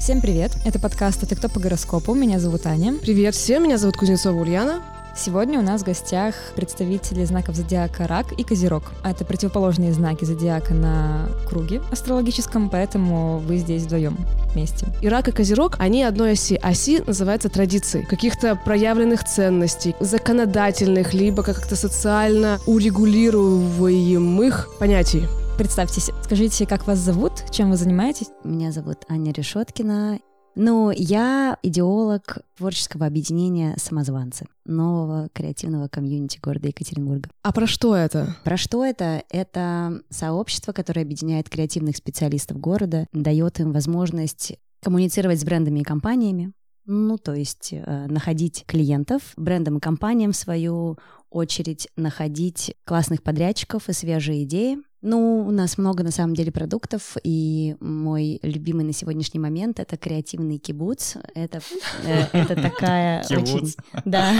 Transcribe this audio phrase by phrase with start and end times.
[0.00, 0.52] Всем привет!
[0.64, 2.94] Это подкаст «Это кто по гороскопу?» Меня зовут Аня.
[2.94, 4.80] Привет всем, меня зовут Кузнецова Ульяна.
[5.14, 8.84] Сегодня у нас в гостях представители знаков зодиака Рак и Козерог.
[9.04, 14.16] Это противоположные знаки зодиака на круге астрологическом, поэтому вы здесь вдвоем
[14.54, 14.86] вместе.
[15.02, 16.58] И Рак и Козерог, они одной оси.
[16.62, 25.28] Оси называется традиции, каких-то проявленных ценностей, законодательных, либо как-то социально урегулируемых понятий.
[25.60, 28.28] Представьтесь, скажите, как вас зовут, чем вы занимаетесь?
[28.44, 30.18] Меня зовут Аня Решеткина.
[30.54, 37.28] Ну, я идеолог творческого объединения «Самозванцы», нового креативного комьюнити города Екатеринбурга.
[37.42, 38.34] А про что это?
[38.42, 39.22] Про что это?
[39.28, 46.54] Это сообщество, которое объединяет креативных специалистов города, дает им возможность коммуницировать с брендами и компаниями,
[46.86, 50.96] ну, то есть э, находить клиентов брендам и компаниям в свою
[51.28, 57.16] очередь, находить классных подрядчиков и свежие идеи, ну, у нас много на самом деле продуктов,
[57.22, 61.16] и мой любимый на сегодняшний момент это креативный кибуц.
[61.34, 61.60] Это,
[62.04, 63.74] э, это такая очень...
[64.04, 64.34] Да.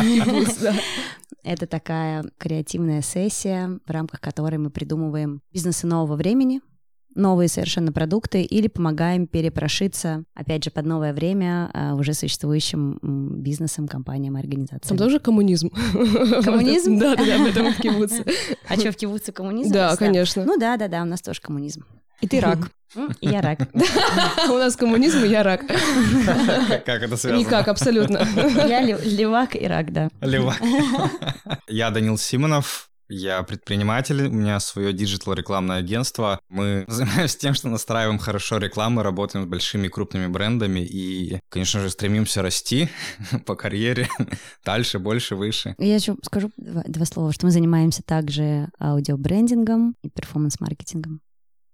[1.43, 6.61] Это такая креативная сессия, в рамках которой мы придумываем бизнесы нового времени,
[7.15, 12.99] новые совершенно продукты или помогаем перепрошиться, опять же, под новое время а, уже существующим
[13.43, 14.97] бизнесам, компаниям организациям.
[14.97, 15.71] Там тоже коммунизм.
[16.43, 16.99] Коммунизм?
[16.99, 18.25] Да, да, в этом в кибуце.
[18.69, 19.73] А что, в кибуце коммунизм?
[19.73, 20.45] Да, конечно.
[20.45, 21.85] Ну да, да, да, у нас тоже коммунизм.
[22.21, 22.71] И ты рак.
[23.21, 23.61] И я рак.
[24.49, 25.65] У нас коммунизм, и я рак.
[25.67, 27.39] Как это связано?
[27.39, 28.27] Никак, абсолютно.
[28.67, 30.09] Я левак и рак, да.
[30.21, 30.61] Левак.
[31.69, 36.41] Я Данил Симонов, я предприниматель, у меня свое digital-рекламное агентство.
[36.49, 41.91] Мы занимаемся тем, что настраиваем хорошо рекламу, работаем с большими крупными брендами и, конечно же,
[41.91, 42.89] стремимся расти
[43.47, 44.09] по карьере
[44.65, 45.75] дальше, больше, выше.
[45.79, 51.21] Я еще скажу два, два слова, что мы занимаемся также аудиобрендингом и перформанс-маркетингом.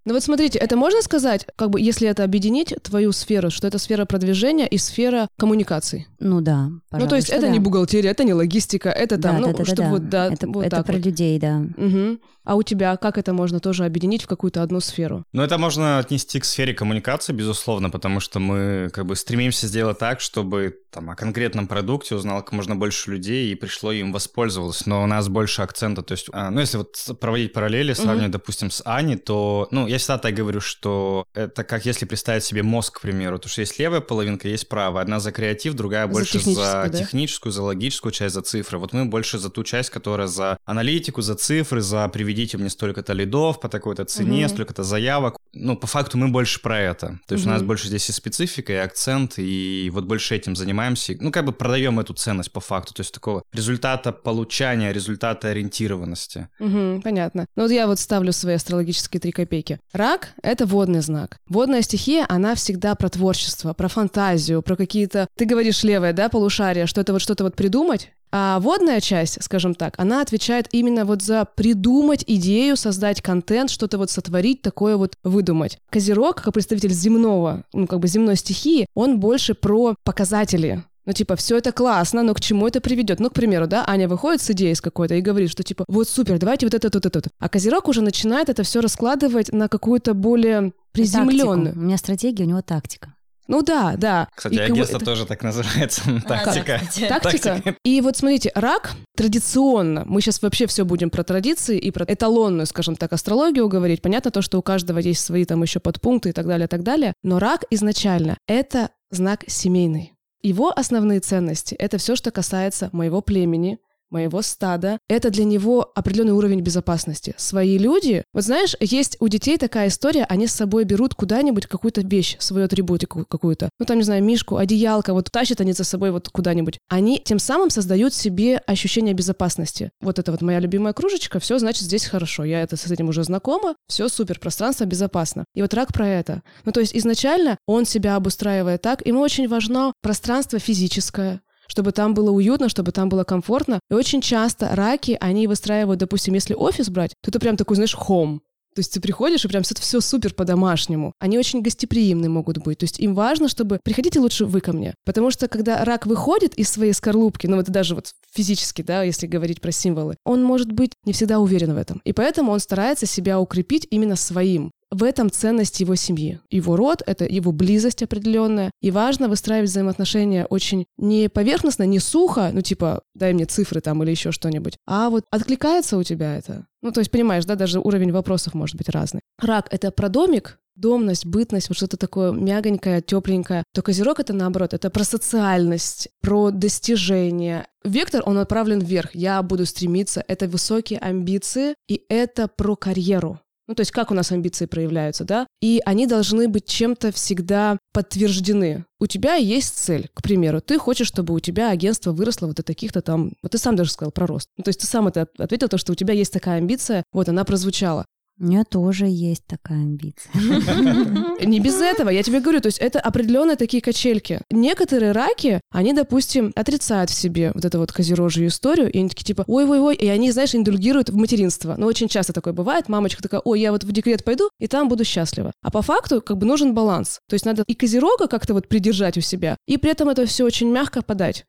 [0.07, 3.79] Ну вот смотрите, это можно сказать, как бы, если это объединить твою сферу, что это
[3.79, 6.07] сфера продвижения и сфера коммуникаций?
[6.21, 7.49] Ну да, Ну то есть это да.
[7.49, 9.91] не бухгалтерия, это не логистика, это там, да, ну, да, да, чтобы да.
[9.91, 11.05] вот, да, это, вот это так про вот.
[11.05, 11.61] людей, да.
[11.77, 12.19] Угу.
[12.47, 15.25] А у тебя как это можно тоже объединить в какую-то одну сферу?
[15.33, 19.99] Ну, это можно отнести к сфере коммуникации, безусловно, потому что мы как бы стремимся сделать
[19.99, 24.87] так, чтобы там о конкретном продукте узнало как можно больше людей и пришло им воспользовалось.
[24.87, 28.39] Но у нас больше акцента, то есть, а, ну, если вот проводить параллели, сравнивать, угу.
[28.39, 32.63] допустим, с Аней, то, ну, я всегда так говорю, что это как если представить себе
[32.63, 35.03] мозг, к примеру, то что есть левая половинка, есть правая.
[35.03, 36.99] Одна за креатив, другая За больше техническую, за да?
[36.99, 38.79] техническую, за логическую часть, за цифры.
[38.79, 43.13] Вот мы больше за ту часть, которая за аналитику, за цифры, за приведите мне столько-то
[43.13, 44.49] лидов по такой-то цене, Мгм.
[44.55, 45.37] столько-то заявок.
[45.53, 47.19] Ну, по факту мы больше про это.
[47.27, 51.15] То есть у нас больше здесь и специфика, и акцент, и вот больше этим занимаемся.
[51.21, 52.93] Ну, как бы продаем эту ценность по факту.
[52.95, 56.49] То есть такого результата получания, результата ориентированности.
[56.59, 57.47] Угу, понятно.
[57.57, 59.79] Ну вот я вот ставлю свои астрологические три копейки.
[59.93, 61.39] Рак— это водный знак.
[61.49, 65.29] Водная стихия, она всегда про творчество, про фантазию, про какие-то...
[65.37, 69.75] Ты говоришь левое, да, полушарие, что это вот что-то вот придумать, а водная часть, скажем
[69.75, 75.15] так, она отвечает именно вот за придумать идею, создать контент, что-то вот сотворить, такое вот
[75.23, 75.79] выдумать.
[75.91, 80.85] Козерог, как представитель земного, ну как бы земной стихии, он больше про показатели.
[81.07, 83.21] Ну, типа, все это классно, но к чему это приведет?
[83.21, 86.09] Ну, к примеру, да, Аня выходит с идеей с какой-то и говорит, что типа, вот
[86.09, 87.31] супер, давайте вот это, вот это, вот это.
[87.39, 91.67] А Козерог уже начинает это все раскладывать на какую-то более приземленную.
[91.67, 91.79] Тактику.
[91.79, 93.15] У меня стратегия, у него тактика.
[93.49, 94.29] Ну да, да.
[94.35, 96.03] Кстати, И агентство это- тоже так называется.
[96.27, 96.81] Тактика.
[96.81, 97.21] Тактика.
[97.21, 97.77] Тактика.
[97.85, 102.67] И вот смотрите, рак традиционно, мы сейчас вообще все будем про традиции и про эталонную,
[102.67, 104.03] скажем так, астрологию говорить.
[104.03, 106.83] Понятно то, что у каждого есть свои там еще подпункты и так далее, и так
[106.83, 107.13] далее.
[107.23, 110.16] Но рак изначально— это знак семейный.
[110.47, 113.81] Его основные ценности— это все, что касается моего племени,
[114.11, 114.99] моего стада.
[115.09, 117.35] Это для него определенный уровень безопасности.
[117.37, 118.25] Свои люди...
[118.33, 122.67] Вот знаешь, есть у детей такая история, они с собой берут куда-нибудь какую-то вещь, свою
[122.67, 123.71] атрибутику какую-то.
[123.79, 126.79] Ну, там, не знаю, мишку, одеялко, вот тащат они за собой вот куда-нибудь.
[126.89, 129.91] Они тем самым создают себе ощущение безопасности.
[130.01, 132.45] Вот это вот моя любимая кружечка, все, значит, здесь хорошо.
[132.45, 135.45] Я это с этим уже знакома, все супер, пространство безопасно.
[135.55, 136.43] И вот рак про это.
[136.65, 142.15] Ну, то есть изначально он себя обустраивает так, ему очень важно пространство физическое, чтобы там
[142.15, 143.81] было уютно, чтобы там было комфортно.
[143.91, 147.97] И очень часто раки, они выстраивают, допустим, если офис брать, то это прям такой, знаешь,
[147.97, 148.41] home.
[148.77, 151.15] То есть ты приходишь, и прям это все супер по-домашнему.
[151.19, 152.77] Они очень гостеприимны могут быть.
[152.77, 153.81] То есть им важно, чтобы...
[153.83, 154.95] Приходите лучше вы ко мне.
[155.07, 159.27] Потому что когда рак выходит из своей скорлупки, ну вот даже вот физически, да, если
[159.27, 162.03] говорить про символы, он может быть не всегда уверен в этом.
[162.05, 164.71] И поэтому он старается себя укрепить именно своим.
[164.97, 166.41] В этом ценность его семьи.
[166.49, 168.71] Его род— это его близость определенная.
[168.81, 174.03] И важно выстраивать взаимоотношения очень не поверхностно, не сухо, ну типа дай мне цифры там
[174.03, 176.65] или еще что-нибудь, а вот откликается у тебя это.
[176.81, 179.21] Ну то есть понимаешь, да, даже уровень вопросов может быть разный.
[179.39, 184.73] Рак— это про домик, домность, бытность, вот что-то такое мягонькое, тепленькое, то Козерог это наоборот,
[184.73, 187.67] это про социальность, про достижение.
[187.85, 189.15] Вектор, он направлен вверх.
[189.15, 193.41] Я буду стремиться, это высокие амбиции, и это про карьеру.
[193.67, 195.47] Ну, то есть как у нас амбиции проявляются, да?
[195.61, 198.85] И они должны быть чем-то всегда подтверждены.
[199.01, 202.63] У тебя есть цель, к примеру, ты хочешь, чтобы у тебя агентство выросло вот до
[202.63, 203.33] таких-то там...
[203.43, 204.49] Вот ты сам даже сказал про рост.
[204.57, 207.29] Ну, то есть ты сам это ответил, то, что у тебя есть такая амбиция, вот
[207.29, 208.07] она прозвучала.
[208.39, 210.31] У меня тоже есть такая амбиция.
[211.47, 214.43] Не без этого, я тебе говорю, то есть это определенные такие качельки.
[214.51, 219.25] Некоторые раки, они, допустим, отрицают в себе вот эту вот козерожью историю, и они такие
[219.25, 221.77] типа, ой-ой-ой, и они, знаешь, индульгируют в материнство.
[221.79, 224.91] Но очень часто такое бывает, мамочка такая, ой, я вот в декрет пойду, и там
[224.91, 225.53] буду счастлива.
[225.63, 227.21] А по факту как бы нужен баланс.
[227.31, 230.45] То есть надо и козерога как-то вот придержать у себя, и при этом это все
[230.45, 231.47] очень мягко подать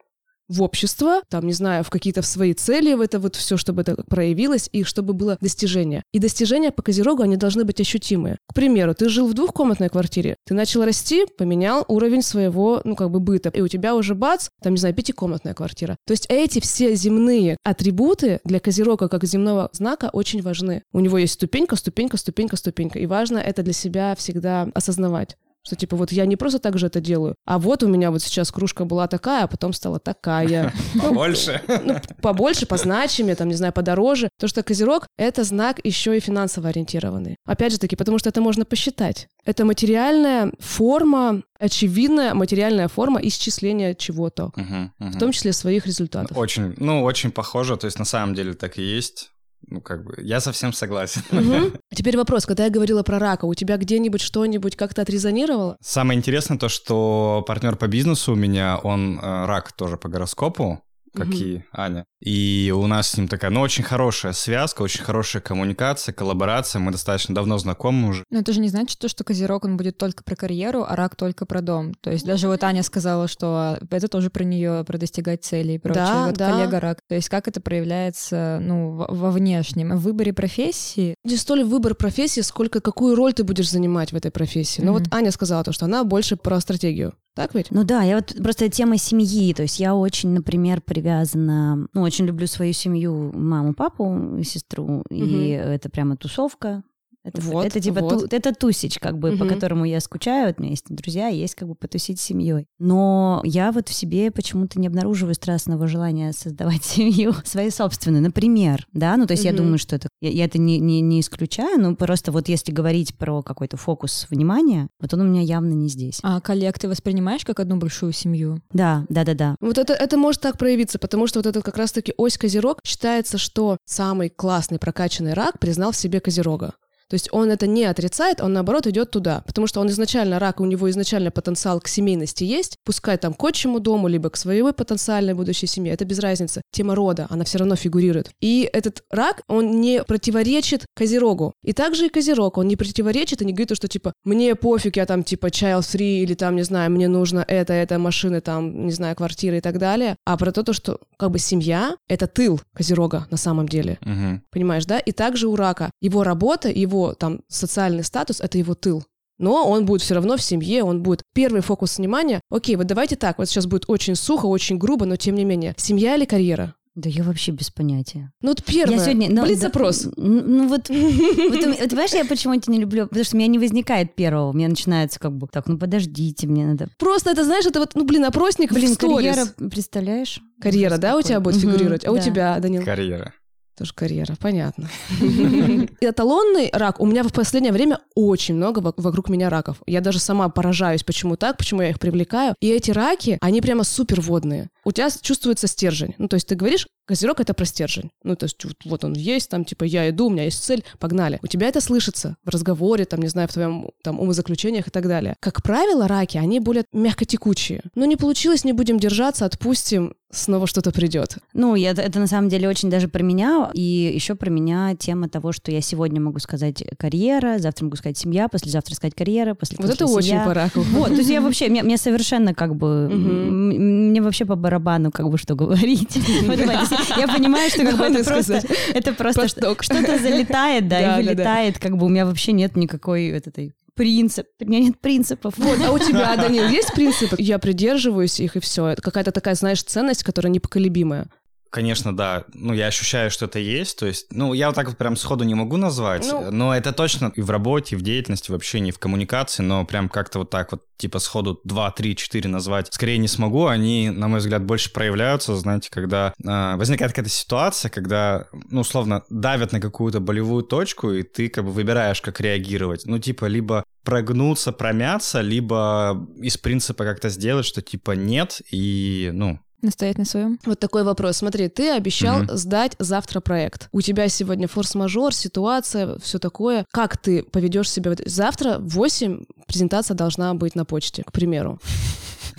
[0.47, 3.95] в общество, там, не знаю, в какие-то свои цели, в это вот все, чтобы это
[4.03, 6.03] проявилось, и чтобы было достижение.
[6.13, 8.37] И достижения по Козерогу, они должны быть ощутимые.
[8.47, 13.11] К примеру, ты жил в двухкомнатной квартире, ты начал расти, поменял уровень своего, ну, как
[13.11, 15.97] бы быта, и у тебя уже бац, там, не знаю, пятикомнатная квартира.
[16.05, 20.83] То есть эти все земные атрибуты для Козерога как земного знака очень важны.
[20.93, 25.37] У него есть ступенька, ступенька, ступенька, ступенька, и важно это для себя всегда осознавать.
[25.67, 28.21] Что типа вот я не просто так же это делаю, а вот у меня вот
[28.21, 30.73] сейчас кружка была такая, а потом стала такая.
[31.01, 31.61] Побольше.
[31.83, 34.29] Ну, побольше, позначимее, там, не знаю, подороже.
[34.39, 37.35] То, что Козерог— это знак еще и финансово ориентированный.
[37.45, 39.27] Опять же таки, потому что это можно посчитать.
[39.43, 44.53] Это материальная форма, очевидная материальная форма исчисления чего-то,
[44.99, 46.37] в том числе своих результатов.
[46.37, 49.31] Очень, ну, очень похоже, то есть на самом деле так и есть.
[49.69, 51.21] Ну, как бы, я совсем согласен.
[51.31, 51.77] Угу.
[51.95, 55.77] Теперь вопрос, когда я говорила про рака, у тебя где-нибудь что-нибудь как-то отрезонировало?
[55.81, 60.81] Самое интересное то, что партнер по бизнесу у меня, он э, рак тоже по гороскопу,
[61.17, 61.35] как угу.
[61.35, 62.05] и Аня.
[62.19, 66.79] И у нас с ним такая, ну, очень хорошая связка, очень хорошая коммуникация, коллаборация.
[66.79, 68.23] Мы достаточно давно знакомы уже.
[68.29, 71.15] Но это же не значит то, что Козерог, он будет только про карьеру, а рак
[71.15, 71.93] только про дом.
[71.95, 75.79] То есть даже вот Аня сказала, что это тоже про нее, про достигать целей и
[75.79, 76.05] прочее.
[76.05, 76.51] Да, вот да.
[76.51, 76.99] коллега рак.
[77.07, 79.95] То есть как это проявляется, ну, во внешнем?
[79.97, 81.15] В выборе профессии?
[81.23, 84.81] Не столь выбор профессии, сколько какую роль ты будешь занимать в этой профессии.
[84.81, 84.85] Mm-hmm.
[84.85, 87.13] Ну вот Аня сказала то, что она больше про стратегию.
[87.37, 87.69] Так ведь?
[87.69, 92.25] Ну да, я вот просто тема семьи, то есть я очень, например, привязана, ну, очень
[92.25, 95.05] люблю свою семью, маму, папу, сестру, угу.
[95.09, 96.81] и это прямо тусовка,
[97.27, 98.29] это, вот, это типа вот.
[98.29, 99.39] ту, это тусич, как бы, угу.
[99.39, 100.47] по которому я скучаю.
[100.47, 102.65] Вот у меня есть друзья, есть как бы потусить с семьей.
[102.79, 108.87] Но я вот в себе почему-то не обнаруживаю страстного желания создавать семью свою собственную, например,
[108.93, 109.51] да, ну то есть угу.
[109.51, 112.71] я думаю, что это я, я это не, не, не исключаю, но просто вот если
[112.71, 116.19] говорить про какой-то фокус внимания, вот он у меня явно не здесь.
[116.23, 118.61] А коллег ты воспринимаешь как одну большую семью?
[118.71, 119.55] Да, да, да, да.
[119.59, 123.37] Вот это, это может так проявиться, потому что вот это как раз-таки ось Козерог считается,
[123.37, 126.73] что самый классный прокачанный рак признал в себе Козерога.
[127.09, 130.59] То есть он это не отрицает, он наоборот идет туда, потому что он изначально рак,
[130.59, 134.63] у него изначально потенциал к семейности есть, пускай там к отчему дому, либо к своей
[134.73, 136.61] потенциальной будущей семье, это без разницы.
[136.71, 138.31] Тема рода, она все равно фигурирует.
[138.41, 141.53] И этот рак, он не противоречит Козерогу.
[141.63, 145.05] И также и Козерог, он не противоречит и не говорит, что типа мне пофиг, я
[145.05, 148.91] там типа child free или там, не знаю, мне нужно это, это, машины, там, не
[148.91, 153.27] знаю, квартиры и так далее, а про то, что как бы семья— это тыл Козерога
[153.31, 153.97] на самом деле.
[154.01, 154.41] Угу.
[154.51, 154.99] Понимаешь, да?
[154.99, 159.03] И также у рака его работа, его его там социальный статус— это его тыл.
[159.37, 162.41] Но он будет все равно в семье, он будет первый фокус внимания.
[162.49, 165.75] Окей, вот давайте так, вот сейчас будет очень сухо, очень грубо, но тем не менее.
[165.77, 166.73] Семья или карьера?
[166.95, 168.31] Да я вообще без понятия.
[168.41, 170.01] Ну вот первое, я сегодня, ну, Блиц-опрос.
[170.01, 173.07] Да, ну вот, вот, вот, понимаешь, я почему это не люблю?
[173.07, 176.47] Потому что у меня не возникает первого, у меня начинается как бы, так, ну подождите,
[176.47, 176.89] мне надо...
[176.97, 180.41] Просто это, знаешь, это вот, ну блин, опросник Блин, в карьера, представляешь?
[180.59, 182.03] Карьера, да, у тебя будет фигурировать?
[182.03, 182.83] А у тебя, Данил?
[182.83, 183.31] Карьера.
[183.77, 184.89] Тоже карьера, понятно.
[186.01, 186.99] Эталонный рак.
[186.99, 189.77] У меня в последнее время очень много вокруг меня раков.
[189.85, 192.55] Я даже сама поражаюсь, почему так, почему я их привлекаю.
[192.59, 194.69] И эти раки, они прямо супер водные.
[194.87, 196.15] У тебя чувствуется стержень.
[196.17, 198.11] Ну, то есть ты говоришь, Козерог— это про стержень.
[198.23, 200.83] Ну, то есть вот, вот он есть, там, типа, я иду, у меня есть цель,
[200.99, 201.39] погнали.
[201.41, 205.07] У тебя это слышится в разговоре, там, не знаю, в твоем там умозаключениях и так
[205.07, 205.35] далее.
[205.39, 207.81] Как правило, раки, они более мягкотекучие.
[207.95, 211.37] Ну, не получилось, не будем держаться, отпустим, снова что-то придет.
[211.53, 215.29] Ну, я, это на самом деле очень даже про меня, и еще про меня тема
[215.29, 219.77] того, что я сегодня могу сказать карьера, завтра могу сказать семья, послезавтра сказать карьера, после
[219.79, 220.13] Вот это семья.
[220.13, 220.81] очень по раку.
[220.81, 224.76] Вот, то есть я вообще, мне, мне совершенно как бы, мне вообще по барабану
[225.11, 226.15] как бы что говорить.
[227.17, 228.61] Я понимаю, что как бы это просто,
[228.93, 233.73] это просто что-то залетает, да, и вылетает, как бы у меня вообще нет никакой этой
[233.97, 234.47] принцип.
[234.61, 235.55] У меня нет принципов.
[235.57, 237.35] Вот, а у тебя, Данил, есть принципы?
[237.39, 238.85] Я придерживаюсь их, и все.
[238.87, 241.27] Это какая-то такая, знаешь, ценность, которая непоколебимая.
[241.69, 242.45] Конечно, да.
[242.53, 243.97] Ну, я ощущаю, что это есть.
[243.99, 246.51] То есть, ну, я вот так вот прям сходу не могу назвать, ну...
[246.51, 250.09] но это точно и в работе, и в деятельности, вообще не в коммуникации, но прям
[250.09, 253.67] как-то вот так вот, типа, сходу 2, 3, 4 назвать скорее не смогу.
[253.67, 259.23] Они, на мой взгляд, больше проявляются, знаете, когда э, возникает какая-то ситуация, когда, ну, условно,
[259.29, 263.05] давят на какую-то болевую точку, и ты как бы выбираешь, как реагировать.
[263.05, 269.59] Ну, типа, либо прогнуться, промяться, либо из принципа как-то сделать, что типа нет, и, ну,
[269.81, 270.59] Настоять на своем.
[270.65, 271.37] Вот такой вопрос.
[271.37, 272.55] Смотри, ты обещал угу.
[272.55, 273.89] сдать завтра проект.
[273.91, 276.85] У тебя сегодня форс-мажор, ситуация, все такое.
[276.91, 278.13] Как ты поведешь себя?
[278.25, 281.79] Завтра в 8 презентация должна быть на почте, к примеру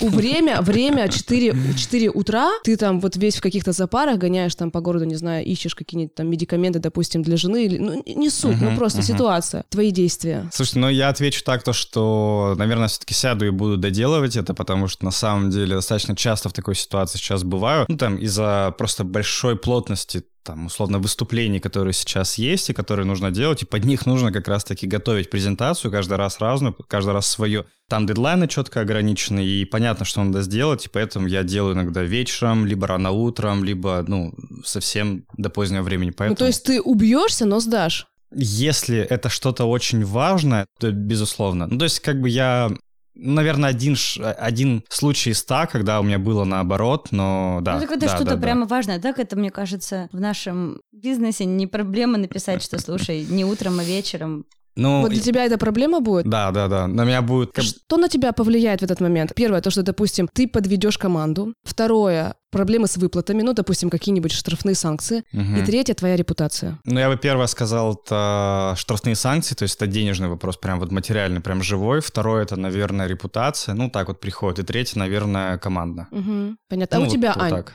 [0.01, 4.71] у время, время 4, 4 утра, ты там вот весь в каких-то запарах гоняешь там
[4.71, 8.57] по городу, не знаю, ищешь какие-нибудь там медикаменты, допустим, для жены, или, ну, не суть,
[8.57, 9.15] uh-huh, ну, просто uh-huh.
[9.15, 10.49] ситуация, твои действия.
[10.53, 14.89] Слушайте, ну, я отвечу так, то, что, наверное, все-таки сяду и буду доделывать это, потому
[14.89, 19.05] что, на самом деле, достаточно часто в такой ситуации сейчас бываю, ну, там, из-за просто
[19.05, 24.07] большой плотности там, условно, выступлений, которые сейчас есть и которые нужно делать, и под них
[24.07, 27.67] нужно как раз-таки готовить презентацию каждый раз разную, каждый раз свое.
[27.87, 32.65] Там дедлайны четко ограничены, и понятно, что надо сделать, и поэтому я делаю иногда вечером,
[32.65, 34.33] либо рано утром, либо, ну,
[34.65, 36.13] совсем до позднего времени.
[36.13, 36.31] Поэтому...
[36.31, 38.07] Ну, то есть ты убьешься, но сдашь?
[38.35, 41.67] Если это что-то очень важное, то безусловно.
[41.67, 42.71] Ну, то есть, как бы я
[43.19, 43.97] наверное, один,
[44.39, 47.75] один случай из ста, когда у меня было наоборот, но да.
[47.75, 48.77] Ну, так это да, что-то да, прямо да.
[48.77, 49.01] важное.
[49.01, 53.85] Так это, мне кажется, в нашем бизнесе не проблема написать, что, слушай, не утром, а
[53.85, 54.47] вечером
[54.79, 56.27] ну, вот для тебя это проблема будет?
[56.27, 56.87] Да, да, да.
[56.87, 57.51] На меня будет...
[57.61, 59.35] Что на тебя повлияет в этот момент?
[59.35, 61.53] Первое, то, что, допустим, ты подведешь команду.
[61.65, 65.25] Второе, проблемы с выплатами, ну, допустим, какие-нибудь штрафные санкции.
[65.33, 65.61] Угу.
[65.61, 66.79] И третье, твоя репутация.
[66.85, 70.93] Ну, я бы первое сказал, это штрафные санкции, то есть это денежный вопрос, прям вот
[70.93, 72.01] материальный, прям живой.
[72.01, 74.61] Второе, это, наверное, репутация, ну, так вот приходит.
[74.61, 76.07] И третье, наверное, команда.
[76.13, 76.57] Угу.
[76.69, 76.99] Понятно.
[76.99, 77.51] Ну, а у тебя, вот, Ань?
[77.51, 77.75] Вот так.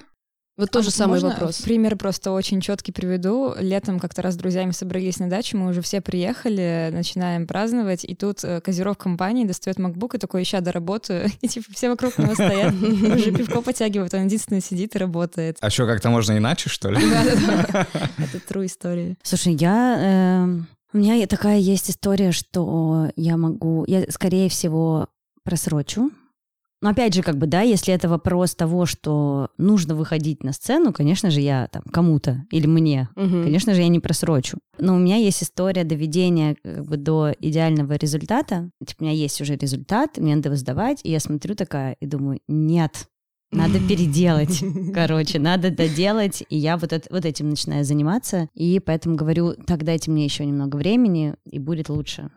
[0.55, 1.61] Вот тоже а самый можно вопрос.
[1.61, 3.55] Пример просто очень четкий приведу.
[3.57, 8.13] Летом как-то раз с друзьями собрались на дачу, мы уже все приехали, начинаем праздновать, и
[8.13, 12.35] тут э, козеров компании достает MacBook и такой, ища доработаю, и типа все вокруг него
[12.35, 15.57] стоят, уже пивко потягивают, он единственный сидит и работает.
[15.59, 16.97] А что, как-то можно иначе, что ли?
[17.01, 19.17] Это true история.
[19.23, 20.43] Слушай, я...
[20.43, 23.85] Эм, у меня такая есть история, что я могу...
[23.87, 25.07] Я, скорее всего,
[25.43, 26.11] просрочу
[26.83, 30.91] но опять же, как бы, да, если это вопрос того, что нужно выходить на сцену,
[30.91, 33.41] конечно же, я там кому-то или мне, угу.
[33.41, 34.57] конечно же, я не просрочу.
[34.79, 38.69] Но у меня есть история доведения как бы до идеального результата.
[38.85, 42.05] Типа, у меня есть уже результат, мне надо его сдавать, и я смотрю такая и
[42.05, 43.07] думаю, нет,
[43.53, 49.15] надо переделать, короче, надо доделать, и я вот, это, вот этим начинаю заниматься, и поэтому
[49.15, 52.29] говорю, так дайте мне еще немного времени, и будет лучше.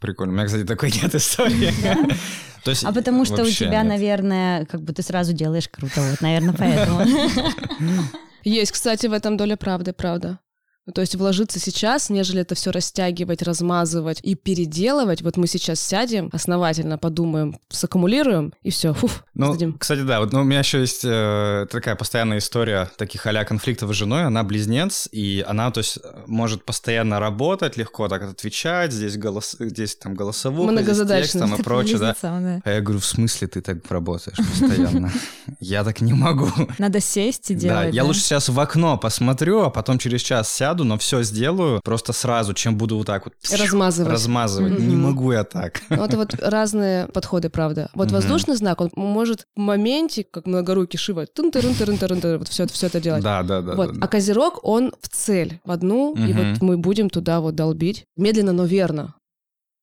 [0.00, 0.32] Прикольно.
[0.32, 1.72] У меня, кстати, такой нет истории.
[2.64, 3.88] То есть, а потому что у тебя, нет.
[3.88, 7.00] наверное, как бы ты сразу делаешь круто, вот, наверное, поэтому.
[8.42, 10.40] Есть, кстати, в этом доля правды, правда.
[10.86, 15.22] Ну, то есть вложиться сейчас, нежели это все растягивать, размазывать и переделывать.
[15.22, 19.76] Вот мы сейчас сядем, основательно подумаем, саккумулируем, и все, фуф, ну, сдадим.
[19.78, 23.90] Кстати, да, вот ну, у меня еще есть э, такая постоянная история таких а конфликтов
[23.90, 24.24] с женой.
[24.24, 29.96] Она близнец, и она, то есть, может постоянно работать, легко так отвечать, здесь, голос, здесь
[29.96, 32.14] там голосовуха, здесь текст там и прочее, да.
[32.22, 35.12] А я говорю, в смысле ты так работаешь постоянно?
[35.60, 36.50] Я так не могу.
[36.78, 40.52] Надо сесть и делать, Да, я лучше сейчас в окно посмотрю, а потом через час
[40.52, 44.12] сяду, сяду, но все сделаю просто сразу, чем буду вот так вот размазывать.
[44.12, 44.72] Размазывать.
[44.74, 44.86] Mm-hmm.
[44.86, 45.80] Не могу я так.
[45.88, 47.90] Ну, это вот разные подходы, правда.
[47.94, 48.12] Вот mm-hmm.
[48.12, 52.66] воздушный знак, он может в моменте, как многорукий Шива, тун тырын тырын тырын вот все,
[52.66, 53.22] все это делать.
[53.22, 53.74] Да, да, да.
[53.74, 53.88] Вот.
[53.88, 54.00] Да, да.
[54.02, 56.28] А Козерог, он в цель, в одну, mm-hmm.
[56.28, 58.04] и вот мы будем туда вот долбить.
[58.16, 59.14] Медленно, но верно.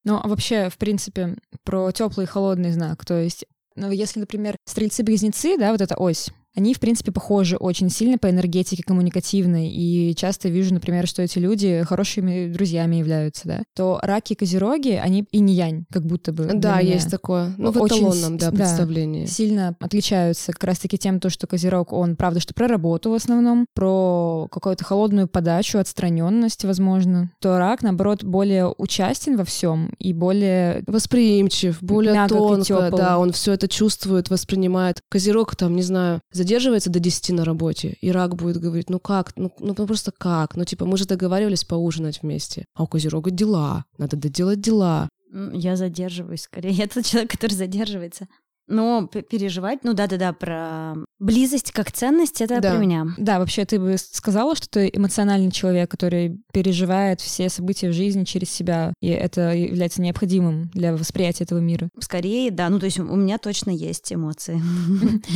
[0.05, 3.05] Ну, а вообще, в принципе, про теплый и холодный знак.
[3.05, 3.45] То есть,
[3.75, 8.29] ну, если, например, стрельцы-близнецы, да, вот эта ось, они, в принципе, похожи очень сильно по
[8.29, 14.33] энергетике коммуникативной, и часто вижу, например, что эти люди хорошими друзьями являются, да, то раки
[14.33, 16.49] и козероги, они и не янь, как будто бы.
[16.53, 17.53] Да, есть такое.
[17.57, 19.25] Ну, в очень эталонном, да, представлении.
[19.25, 23.15] Да, сильно отличаются как раз-таки тем, то, что козерог, он, правда, что про работу в
[23.15, 30.13] основном, про какую-то холодную подачу, отстраненность, возможно, то рак, наоборот, более участен во всем и
[30.13, 35.01] более восприимчив, более тонко, да, он все это чувствует, воспринимает.
[35.09, 39.31] Козерог там, не знаю, задерживается до 10 на работе, и рак будет говорить, ну как,
[39.37, 43.85] ну, ну просто как, ну типа мы же договаривались поужинать вместе, а у Козерога дела,
[43.97, 45.09] надо доделать дела.
[45.53, 48.27] Я задерживаюсь скорее, я тот человек, который задерживается.
[48.67, 52.71] Но переживать, ну да-да-да, про Близость как ценность— это да.
[52.71, 53.07] про меня.
[53.17, 58.25] Да, вообще ты бы сказала, что ты эмоциональный человек, который переживает все события в жизни
[58.25, 61.87] через себя, и это является необходимым для восприятия этого мира?
[61.97, 62.67] Скорее, да.
[62.67, 64.61] Ну, то есть у меня точно есть эмоции.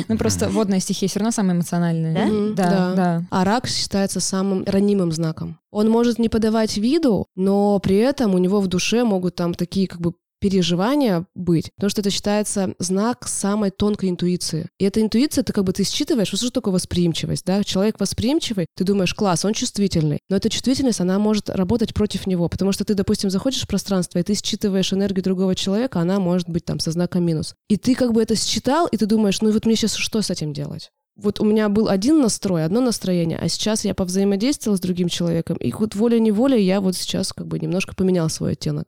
[0.09, 2.53] Ну, просто водная стихия все равно самая эмоциональная.
[2.53, 2.69] Да?
[2.69, 3.23] Да, да.
[3.31, 5.57] А рак считается самым ранимым знаком.
[5.71, 9.87] Он может не подавать виду, но при этом у него в душе могут там такие
[9.87, 14.69] как бы переживания быть, потому что это считается знак самой тонкой интуиции.
[14.79, 17.63] И эта интуиция, ты как бы ты считываешь, что такое восприимчивость, да?
[17.63, 22.49] Человек восприимчивый, ты думаешь, класс, он чувствительный, но эта чувствительность, она может работать против него,
[22.49, 26.49] потому что ты, допустим, заходишь в пространство, и ты считываешь энергию другого человека, она может
[26.49, 27.55] быть там со знаком минус.
[27.69, 30.21] И ты как бы это считал, и ты думаешь, ну и вот мне сейчас что
[30.21, 30.91] с этим делать?
[31.17, 35.57] вот у меня был один настрой, одно настроение, а сейчас я повзаимодействовала с другим человеком,
[35.57, 38.85] и вот волей-неволей я вот сейчас как бы немножко поменял свой оттенок.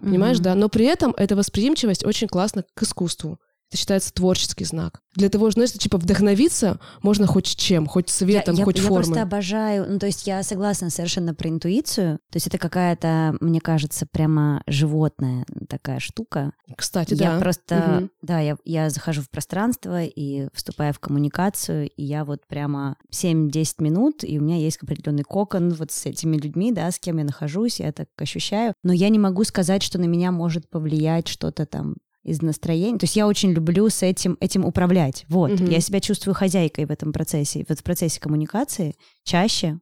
[0.00, 0.42] Понимаешь, mm-hmm.
[0.42, 0.54] да?
[0.54, 3.38] Но при этом эта восприимчивость очень классно к искусству.
[3.68, 5.00] Это считается творческий знак.
[5.16, 8.98] Для того, знаешь, типа вдохновиться можно хоть чем, хоть цветом, я, хоть я, формой.
[8.98, 12.18] Я просто обожаю, ну то есть я согласна совершенно про интуицию.
[12.30, 16.52] То есть это какая-то, мне кажется, прямо животная такая штука.
[16.76, 17.34] Кстати, я да.
[17.34, 18.10] Я просто, угу.
[18.22, 23.74] да, я, я захожу в пространство и вступаю в коммуникацию, и я вот прямо 7-10
[23.78, 27.24] минут, и у меня есть определенный кокон вот с этими людьми, да, с кем я
[27.24, 28.74] нахожусь, я так ощущаю.
[28.84, 32.98] Но я не могу сказать, что на меня может повлиять что-то там из настроения.
[32.98, 35.24] То есть я очень люблю с этим, этим управлять.
[35.28, 35.52] Вот.
[35.52, 35.70] Угу.
[35.70, 37.64] Я себя чувствую хозяйкой в этом процессе.
[37.68, 39.78] Вот в процессе коммуникации чаще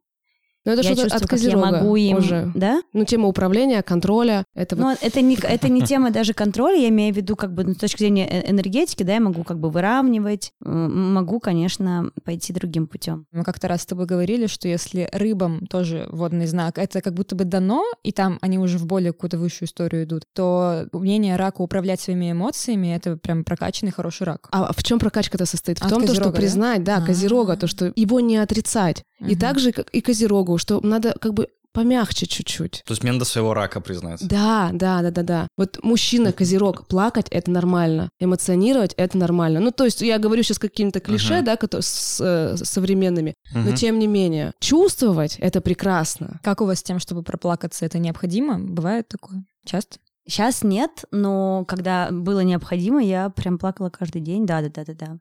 [0.65, 2.51] но это что-то от Козерога я могу им, уже.
[2.55, 2.83] Да?
[2.93, 4.45] Ну, тема управления, контроля.
[4.55, 4.99] Это Но вот...
[5.03, 7.77] это, не, это не тема даже контроля, я имею в виду как бы ну, с
[7.77, 13.27] точки зрения э, энергетики, да, я могу как бы выравнивать, могу, конечно, пойти другим путем.
[13.33, 17.35] Мы как-то раз с тобой говорили, что если рыбам тоже водный знак, это как будто
[17.35, 21.61] бы дано, и там они уже в более какую-то высшую историю идут, то умение рака
[21.61, 24.49] управлять своими эмоциями— это прям прокачанный хороший рак.
[24.51, 25.79] А в чем прокачка-то состоит?
[25.79, 29.05] В том, то, что признать, да, да Козерога, то, что его не отрицать.
[29.21, 29.31] Угу.
[29.31, 32.83] И также, как и Козерогу, что надо как бы помягче чуть-чуть.
[32.87, 34.27] То есть мне надо своего рака признать.
[34.27, 35.49] Да, да, да, да, да.
[35.57, 39.61] Вот мужчина, козерог, плакать— это нормально, эмоционировать— это нормально.
[39.61, 41.43] Ну, то есть я говорю сейчас какими-то клише, uh-huh.
[41.43, 43.71] да, которые с, э, современными, uh-huh.
[43.71, 46.39] но тем не менее, чувствовать— это прекрасно.
[46.45, 48.59] Как у вас с тем, чтобы проплакаться, это необходимо?
[48.61, 49.45] Бывает такое?
[49.67, 49.99] Часто?
[50.27, 55.19] Сейчас нет, но когда было необходимо, я прям плакала каждый день, да-да-да-да-да.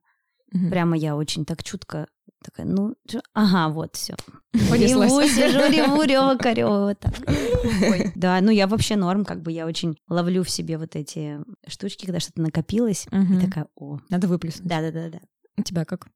[0.54, 0.70] Угу.
[0.70, 2.08] Прямо я очень так чутко
[2.44, 2.94] Такая, ну,
[3.34, 4.16] ага, вот, все.
[4.54, 7.14] Реву, сижу, реву, рева, корёва, вот так.
[8.16, 12.06] Да, ну я вообще норм, как бы я очень ловлю в себе вот эти штучки,
[12.06, 14.00] когда что-то накопилось, и такая, о.
[14.10, 14.68] Надо выплеснуть.
[14.68, 15.20] Да-да-да.
[15.58, 16.08] У тебя как?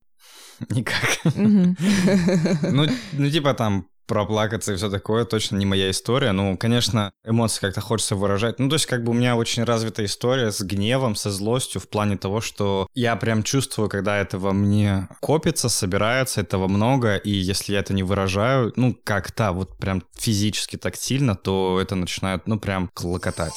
[0.70, 1.20] Никак.
[1.36, 6.32] Ну, ну, типа там проплакаться и все такое точно не моя история.
[6.32, 8.60] Ну, конечно, эмоции как-то хочется выражать.
[8.60, 11.88] Ну, то есть, как бы у меня очень развита история с гневом, со злостью в
[11.88, 17.32] плане того, что я прям чувствую, когда это во мне копится, собирается, этого много, и
[17.32, 22.60] если я это не выражаю, ну, как-то вот прям физически тактильно, то это начинает, ну,
[22.60, 23.54] прям клокотать.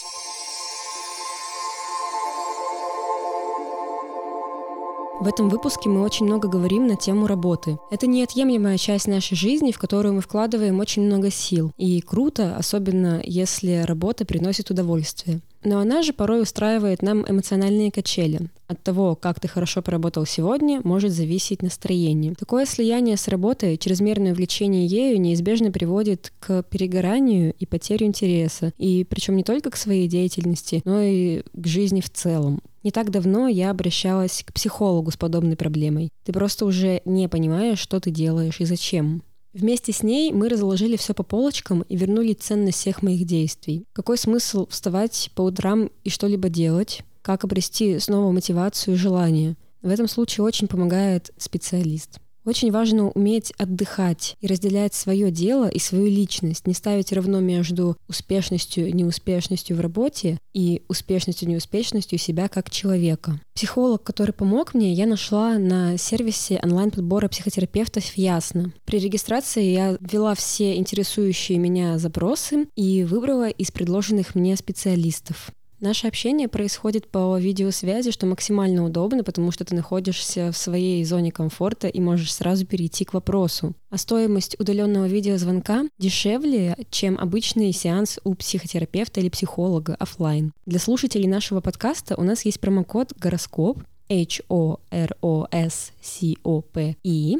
[5.21, 7.77] В этом выпуске мы очень много говорим на тему работы.
[7.91, 11.73] Это неотъемлемая часть нашей жизни, в которую мы вкладываем очень много сил.
[11.77, 15.41] И круто, особенно если работа приносит удовольствие.
[15.63, 18.49] Но она же порой устраивает нам эмоциональные качели.
[18.67, 22.35] От того, как ты хорошо поработал сегодня, может зависеть настроение.
[22.35, 28.73] Такое слияние с работой, чрезмерное увлечение ею неизбежно приводит к перегоранию и потере интереса.
[28.79, 32.63] И причем не только к своей деятельности, но и к жизни в целом.
[32.83, 36.11] Не так давно я обращалась к психологу с подобной проблемой.
[36.25, 39.23] Ты просто уже не понимаешь, что ты делаешь и зачем.
[39.53, 43.85] Вместе с ней мы разложили все по полочкам и вернули ценность всех моих действий.
[43.93, 47.03] Какой смысл вставать по утрам и что-либо делать?
[47.21, 49.57] Как обрести снова мотивацию и желание?
[49.83, 52.21] В этом случае очень помогает специалист.
[52.51, 57.97] Очень важно уметь отдыхать и разделять свое дело и свою личность, не ставить равно между
[58.09, 63.41] успешностью и неуспешностью в работе и успешностью и неуспешностью себя как человека.
[63.55, 68.73] Психолог, который помог мне, я нашла на сервисе онлайн-подбора психотерапевтов Ясно.
[68.85, 75.53] При регистрации я ввела все интересующие меня запросы и выбрала из предложенных мне специалистов.
[75.81, 81.33] Наше общение происходит по видеосвязи, что максимально удобно, потому что ты находишься в своей зоне
[81.33, 83.73] комфорта и можешь сразу перейти к вопросу.
[83.89, 90.53] А стоимость удаленного видеозвонка дешевле, чем обычный сеанс у психотерапевта или психолога офлайн.
[90.67, 94.79] Для слушателей нашего подкаста у нас есть промокод «Гороскоп», H-O-R-O-S-C-O-P-I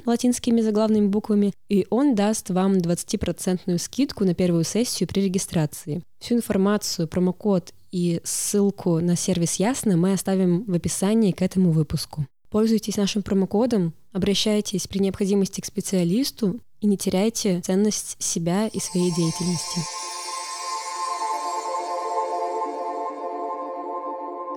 [0.07, 6.03] латинскими заглавными буквами, и он даст вам 20% скидку на первую сессию при регистрации.
[6.21, 12.27] Всю информацию, промокод и ссылку на сервис Ясно мы оставим в описании к этому выпуску.
[12.51, 19.15] Пользуйтесь нашим промокодом, Обращайтесь при необходимости к специалисту и не теряйте ценность себя и своей
[19.15, 19.81] деятельности.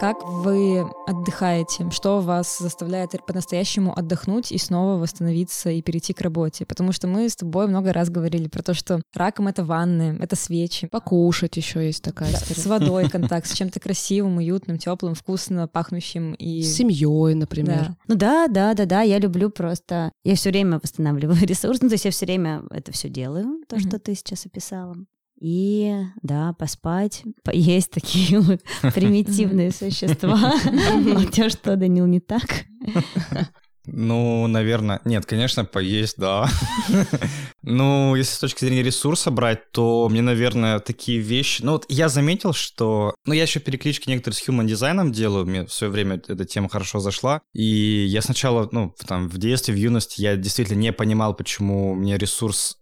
[0.04, 1.90] Как вы отдыхаете?
[1.90, 6.66] Что вас заставляет по-настоящему отдохнуть и снова восстановиться и перейти к работе?
[6.66, 10.36] Потому что мы с тобой много раз говорили про то, что раком это ванны, это
[10.36, 10.88] свечи.
[10.88, 12.60] Покушать еще есть такая да, история.
[12.60, 16.64] С водой контакт, с чем-то красивым, уютным, теплым, вкусно пахнущим и...
[16.64, 17.86] С семьей, например.
[17.86, 17.98] Да.
[18.10, 20.12] Ну да, да, да, да, я люблю просто...
[20.26, 23.78] Я все время восстанавливаю ресурс, ну то есть я все время это все делаю, то,
[23.78, 23.88] mm-hmm.
[23.88, 24.98] что ты сейчас описала.
[25.44, 28.62] И, да, поспать, поесть такие вот
[28.96, 30.54] примитивные существа.
[31.44, 32.64] А что, Данил, не так?
[33.86, 36.48] Ну, наверное, нет, конечно, поесть, да.
[37.62, 41.62] ну, если с точки зрения ресурса брать, то мне, наверное, такие вещи...
[41.62, 43.14] Ну, вот я заметил, что...
[43.26, 46.70] Ну, я еще переклички некоторые с human дизайном делаю, мне в свое время эта тема
[46.70, 51.34] хорошо зашла, и я сначала, ну, там, в детстве, в юности я действительно не понимал,
[51.34, 52.78] почему мне ресурс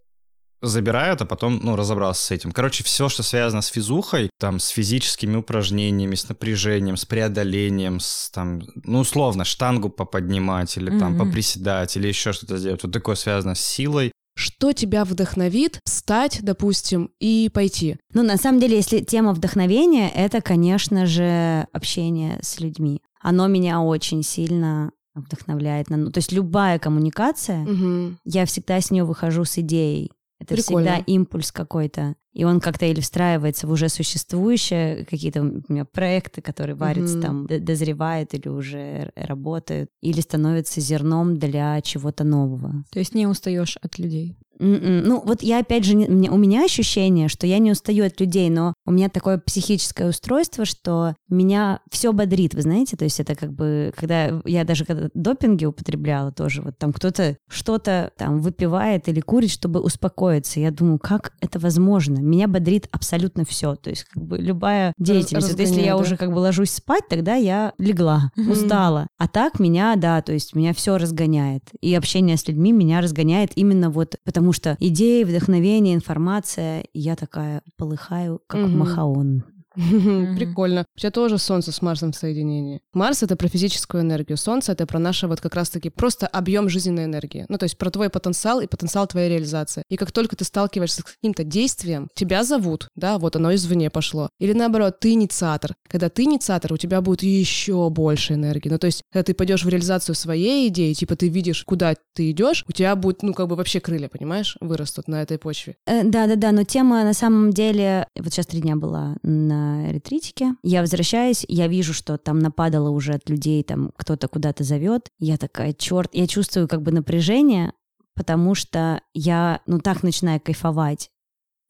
[0.62, 2.52] забирают, а потом, ну, разобрался с этим.
[2.52, 8.30] Короче, все, что связано с физухой, там, с физическими упражнениями, с напряжением, с преодолением, с,
[8.30, 11.18] там, ну, условно, штангу поподнимать или там mm-hmm.
[11.18, 12.82] поприседать или еще что-то сделать.
[12.82, 14.12] Вот такое связано с силой.
[14.34, 17.98] Что тебя вдохновит встать, допустим, и пойти?
[18.14, 23.02] Ну, на самом деле, если тема вдохновения, это, конечно же, общение с людьми.
[23.20, 25.90] Оно меня очень сильно вдохновляет.
[25.90, 28.16] Ну, то есть любая коммуникация, угу.
[28.24, 30.12] я всегда с нее выхожу с идеей.
[30.42, 30.90] Это Прикольно.
[30.90, 32.16] всегда импульс какой-то.
[32.32, 37.22] И он как-то или встраивается в уже существующие какие-то у меня проекты, которые варятся mm-hmm.
[37.22, 42.84] там, дозревают или уже работают, или становятся зерном для чего-то нового.
[42.90, 44.36] То есть не устаешь от людей?
[44.62, 45.02] Mm-mm.
[45.04, 48.48] Ну, вот я опять же, не, у меня ощущение, что я не устаю от людей,
[48.48, 53.34] но у меня такое психическое устройство, что меня все бодрит, вы знаете, то есть это
[53.34, 59.08] как бы, когда я даже когда допинги употребляла тоже, вот там кто-то что-то там выпивает
[59.08, 62.18] или курит, чтобы успокоиться, я думаю, как это возможно?
[62.18, 65.50] Меня бодрит абсолютно все, то есть как бы любая деятельность.
[65.50, 65.96] Вот если я да?
[65.96, 68.52] уже как бы ложусь спать, тогда я легла, mm-hmm.
[68.52, 69.08] устала.
[69.18, 71.64] А так меня, да, то есть меня все разгоняет.
[71.80, 77.62] И общение с людьми меня разгоняет именно вот потому что идеи, вдохновение, информация, я такая
[77.76, 78.76] полыхаю, как угу.
[78.76, 79.44] махаон.
[80.36, 80.84] Прикольно.
[80.96, 82.80] У тебя тоже Солнце с Марсом в соединении.
[82.92, 84.36] Марс— это про физическую энергию.
[84.36, 87.46] Солнце— это про наше вот как раз-таки просто объем жизненной энергии.
[87.48, 89.82] Ну, то есть про твой потенциал и потенциал твоей реализации.
[89.88, 94.28] И как только ты сталкиваешься с каким-то действием, тебя зовут, да, вот оно извне пошло.
[94.38, 95.74] Или наоборот, ты инициатор.
[95.88, 98.68] Когда ты инициатор, у тебя будет еще больше энергии.
[98.68, 102.30] Ну, то есть, когда ты пойдешь в реализацию своей идеи, типа ты видишь, куда ты
[102.30, 105.76] идешь, у тебя будет, ну, как бы вообще крылья, понимаешь, вырастут на этой почве.
[105.86, 108.06] Э, да-да-да, но тема на самом деле...
[108.18, 110.54] Вот сейчас три дня была на ретритике.
[110.62, 115.08] Я возвращаюсь, я вижу, что там нападало уже от людей, там кто-то куда-то зовет.
[115.18, 117.72] Я такая, черт, я чувствую как бы напряжение,
[118.14, 121.11] потому что я, ну, так начинаю кайфовать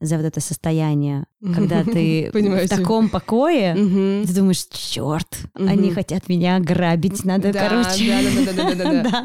[0.02, 6.58] за вот это состояние, когда ты в таком покое, ты думаешь, черт, они хотят меня
[6.60, 8.12] грабить, надо, короче.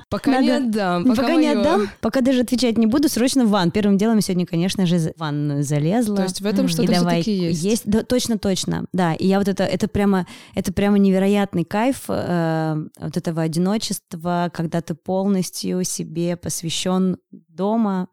[0.09, 1.05] Пока не отдам.
[1.05, 3.71] Пока не отдам, пока даже отвечать не буду, срочно в ван.
[3.71, 6.17] Первым делом сегодня, конечно же, в ванную залезла.
[6.17, 7.63] То есть в этом что-то все-таки есть.
[7.63, 9.13] Есть, точно, точно, да.
[9.13, 14.81] И я вот это, это прямо, это прямо невероятный кайф э, вот этого одиночества, когда
[14.81, 18.07] ты полностью себе посвящен дома,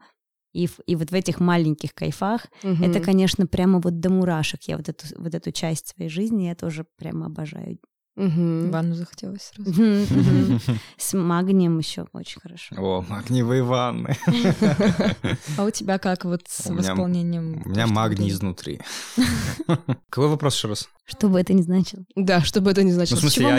[0.54, 2.82] и, и вот в этих маленьких кайфах, угу.
[2.82, 4.62] это, конечно, прямо вот до мурашек.
[4.62, 7.78] Я вот эту, вот эту часть своей жизни я тоже прямо обожаю.
[8.16, 8.70] Угу.
[8.70, 9.72] Ванну захотелось сразу.
[10.96, 12.76] С магнием еще очень хорошо.
[12.78, 14.16] О, магниевые ванны.
[15.58, 17.60] А у тебя как вот с восполнением?
[17.64, 18.80] У меня магний изнутри.
[20.08, 20.88] Какой вопрос еще раз?
[21.04, 22.04] Что бы это ни значило.
[22.14, 23.16] Да, что бы это ни значило.
[23.16, 23.58] Ну, в смысле, я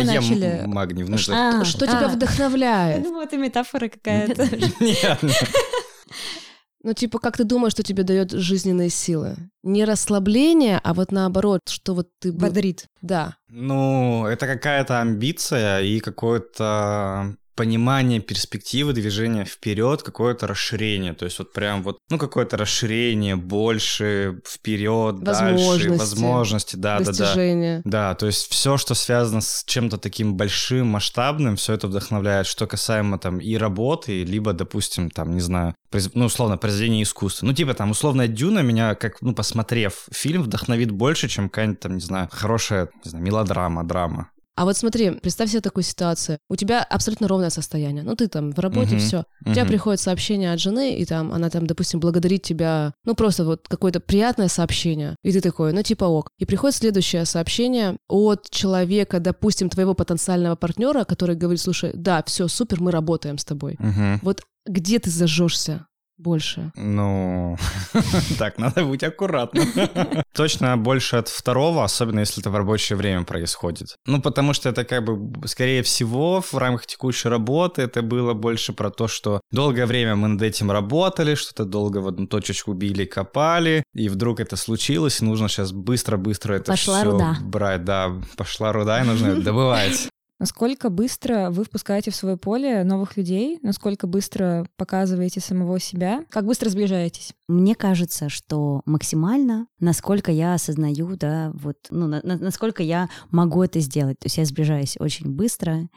[0.61, 1.65] ем магний внутрь.
[1.65, 3.05] Что тебя вдохновляет?
[3.15, 4.49] Ну, это метафора какая-то.
[4.79, 5.19] Нет.
[6.85, 9.35] Ну, типа, как ты думаешь, что тебе дает жизненные силы?
[9.63, 12.31] Не расслабление, а вот наоборот, что вот ты...
[12.31, 12.85] Бодрит.
[13.01, 13.37] Да.
[13.49, 21.13] Ну, это какая-то амбиция и какое-то понимание перспективы движения вперед, какое-то расширение.
[21.13, 27.81] То есть вот прям вот, ну, какое-то расширение, больше, вперед, дальше, возможности, да, достижения.
[27.85, 28.05] да, да.
[28.09, 32.67] Да, то есть все, что связано с чем-то таким большим, масштабным, все это вдохновляет, что
[32.67, 36.11] касаемо там и работы, либо, допустим, там, не знаю, произ...
[36.13, 37.45] ну, условно, произведение искусства.
[37.45, 41.95] Ну, типа там, условная Дюна меня, как, ну, посмотрев фильм, вдохновит больше, чем какая-нибудь там,
[41.95, 44.29] не знаю, хорошая, не знаю, мелодрама, драма.
[44.57, 46.39] А вот смотри, представь себе такую ситуацию.
[46.49, 48.03] У тебя абсолютно ровное состояние.
[48.03, 48.99] Ну, ты там в работе, Мгм.
[48.99, 49.23] все.
[49.45, 53.43] У тебя приходит сообщение от жены, и там она там, допустим, благодарит тебя, ну, просто
[53.43, 55.15] вот какое-то приятное сообщение.
[55.23, 56.29] И ты такой, ну, типа ок.
[56.39, 62.47] И приходит следующее сообщение от человека, допустим, твоего потенциального партнера, который говорит, слушай, да, все,
[62.47, 63.75] супер, мы работаем с тобой.
[63.79, 64.19] Мгм.
[64.21, 65.85] Вот где ты зажжешься
[66.17, 66.71] больше?
[66.75, 67.57] Ну,
[68.39, 69.67] так, надо быть аккуратным.
[70.33, 73.95] Точно больше от второго, особенно если это в рабочее время происходит.
[74.05, 78.73] Ну, потому что это как бы, скорее всего, в рамках текущей работы это было больше
[78.73, 83.05] про то, что долгое время мы над этим работали, что-то долго в одну точечку били,
[83.05, 87.37] копали, и вдруг это случилось, и нужно сейчас быстро-быстро это Пошла все руда.
[87.41, 87.83] брать.
[87.85, 90.09] Да, пошла руда, и нужно добывать.
[90.37, 93.57] Насколько быстро вы впускаете в свое поле новых людей?
[93.61, 96.25] Насколько быстро показываете самого себя?
[96.29, 97.33] Как быстро сближаетесь?
[97.47, 103.63] Мне кажется, что максимально, насколько я осознаю, да, вот, ну, на- на- насколько я могу
[103.63, 104.19] это сделать.
[104.19, 105.87] То есть я сближаюсь очень быстро,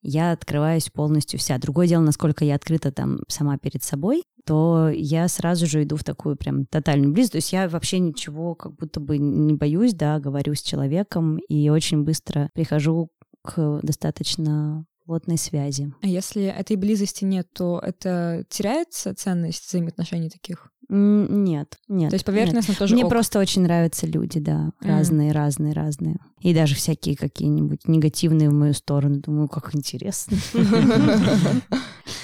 [0.00, 1.58] я открываюсь полностью вся.
[1.58, 6.04] Другое дело, насколько я открыта там сама перед собой, то я сразу же иду в
[6.04, 7.32] такую прям тотальную близость.
[7.32, 11.68] То есть я вообще ничего как будто бы не боюсь, да, говорю с человеком и
[11.68, 13.10] очень быстро прихожу
[13.42, 15.92] к достаточно плотной связи.
[16.02, 20.70] А если этой близости нет, то это теряется ценность взаимоотношений таких?
[20.90, 22.10] Нет, нет.
[22.10, 22.36] То есть нет.
[22.36, 23.10] поверхностно тоже Мне ок.
[23.10, 26.16] просто очень нравятся люди, да, разные, разные, разные.
[26.40, 29.20] И даже всякие какие-нибудь негативные в мою сторону.
[29.20, 30.38] Думаю, как интересно.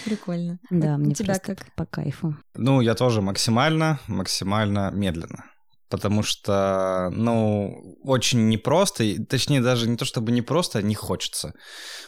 [0.05, 0.59] Прикольно.
[0.71, 1.67] Да, мне тебя как?
[1.75, 2.37] по кайфу.
[2.55, 5.45] Ну, я тоже максимально, максимально медленно.
[5.89, 11.55] Потому что, ну, очень непросто, и, точнее, даже не то чтобы непросто, а не хочется.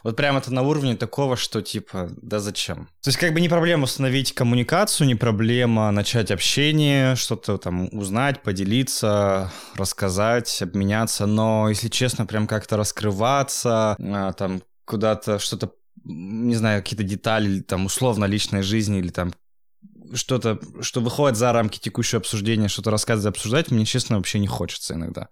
[0.03, 2.89] Вот прям это на уровне такого, что типа, да зачем?
[3.03, 8.43] То есть как бы не проблема установить коммуникацию, не проблема начать общение, что-то там узнать,
[8.43, 15.73] поделиться, рассказать, обменяться, но, если честно, прям как-то раскрываться, а, там куда-то что-то
[16.07, 19.33] не знаю, какие-то детали, там, условно, личной жизни или там
[20.14, 24.95] что-то, что выходит за рамки текущего обсуждения, что-то рассказывать, обсуждать, мне, честно, вообще не хочется
[24.95, 25.29] иногда.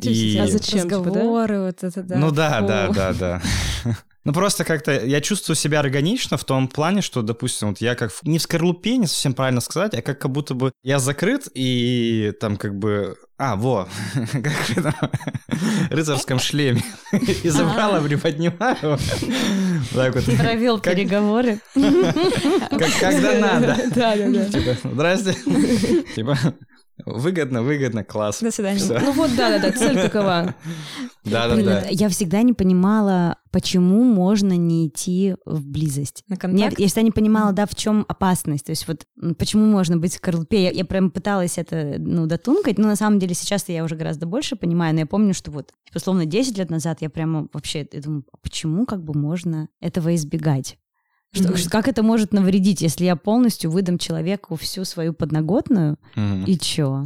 [0.00, 1.10] И- А зачем, типа, да?
[1.10, 2.16] Разговоры, вот это, да.
[2.16, 2.66] ну да, фу.
[2.66, 3.42] да, да, да.
[4.24, 8.12] Ну просто как-то я чувствую себя органично в том плане, что, допустим, вот я как
[8.12, 11.48] в- не в скорлупе, не совсем правильно сказать, а как, как будто бы я закрыт
[11.54, 13.16] и там как бы...
[13.38, 13.88] А, во,
[14.32, 14.94] как в этом
[15.90, 16.82] рыцарском шлеме.
[17.42, 18.98] И забрала, приподнимаю.
[19.92, 20.24] Так вот.
[20.38, 21.60] Провел переговоры.
[23.00, 23.76] Когда надо.
[23.94, 24.44] Да, да, да.
[24.48, 25.34] Типа, здрасте.
[26.14, 26.38] Типа,
[27.04, 28.40] выгодно, выгодно, класс.
[28.40, 28.78] До свидания.
[28.78, 28.98] Всё.
[29.00, 30.54] Ну вот, да, да, да, цель какова?
[31.24, 31.86] Блин, Да-да-да.
[31.90, 36.24] Я всегда не понимала, почему можно не идти в близость.
[36.28, 36.78] На Нет, контакт?
[36.78, 38.66] я всегда не понимала, да, в чем опасность.
[38.66, 39.06] То есть вот
[39.38, 40.64] почему можно быть в скорлупе.
[40.64, 44.26] Я, я прям пыталась это, ну, дотункать, но на самом деле сейчас я уже гораздо
[44.26, 48.00] больше понимаю, но я помню, что вот, условно, 10 лет назад я прямо вообще, я
[48.00, 50.78] думаю, а почему как бы можно этого избегать?
[51.34, 56.44] Что, что- как это может навредить, если я полностью выдам человеку всю свою подноготную, Мгм.
[56.44, 57.04] и чё?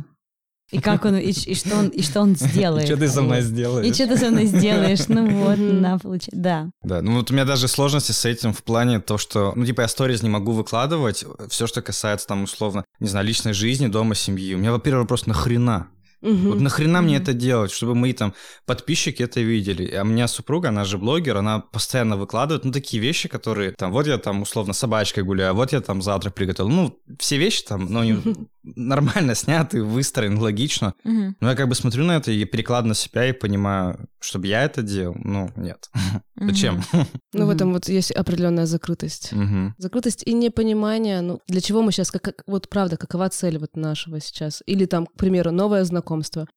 [0.73, 2.87] И как он, и, и что он, и что он сделает?
[2.89, 3.87] Что ты со мной сделаешь?
[3.87, 5.07] И что ты со мной сделаешь?
[5.07, 6.31] Ну вот, на, получается.
[6.41, 6.71] Да.
[6.83, 9.83] Да, ну вот у меня даже сложности с этим в плане то, что, ну типа
[9.83, 14.17] я сторис не могу выкладывать, все, что касается там условно, не знаю, личной жизни, дома,
[14.17, 14.55] семьи.
[14.55, 15.87] У меня, во-первых, вопрос нахрена?
[16.23, 16.51] Мгм.
[16.51, 17.23] Вот нахрена мне Мгм.
[17.23, 19.91] это делать, чтобы мои там подписчики это видели?
[19.95, 23.93] А у меня супруга, она же блогер, она постоянно выкладывает, ну, такие вещи, которые, там,
[23.93, 26.71] вот я там, условно, собачкой гуляю, вот я там завтрак приготовил.
[26.71, 28.17] Ну, все вещи там, ну, они
[28.63, 30.95] нормально сняты, выстроены, логично.
[31.05, 31.37] Мгм.
[31.41, 34.65] Но я как бы смотрю на это и перекладываю на себя и понимаю, чтобы я
[34.65, 35.89] это делал, ну, нет.
[36.37, 36.83] Зачем?
[37.33, 39.33] Ну, в этом вот есть определенная закрытость.
[39.33, 39.75] Мгм.
[39.77, 44.21] Закрытость и непонимание, ну, для чего мы сейчас, как- вот правда, какова цель вот нашего
[44.21, 44.63] сейчас?
[44.65, 46.07] Или там, к примеру, новое знакомство.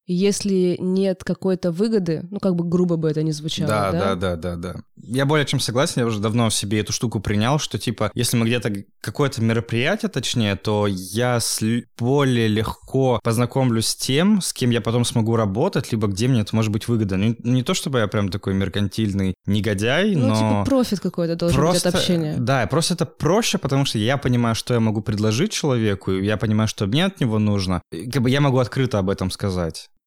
[0.06, 4.00] Если нет какой-то выгоды, ну, как бы грубо бы это ни звучало, Да, да?
[4.00, 4.76] да, да, да, да.
[5.02, 8.38] Я более чем согласен, я уже давно в себе эту штуку принял, что типа, если
[8.38, 11.62] мы где-то какое-то мероприятие, точнее, то я с
[11.98, 16.56] более легко познакомлюсь с тем, с кем я потом смогу работать, либо где мне это
[16.56, 17.16] может быть выгодно.
[17.16, 20.36] Не, не то чтобы я прям такой меркантильный негодяй, Ну, но...
[20.36, 22.36] типа профит какой-то должен быть от общения.
[22.38, 26.68] Да, просто это проще, потому что я понимаю, что я могу предложить человеку, я понимаю,
[26.68, 27.82] что мне от него нужно.
[27.92, 29.39] Как бы я могу открыто об этом сказать.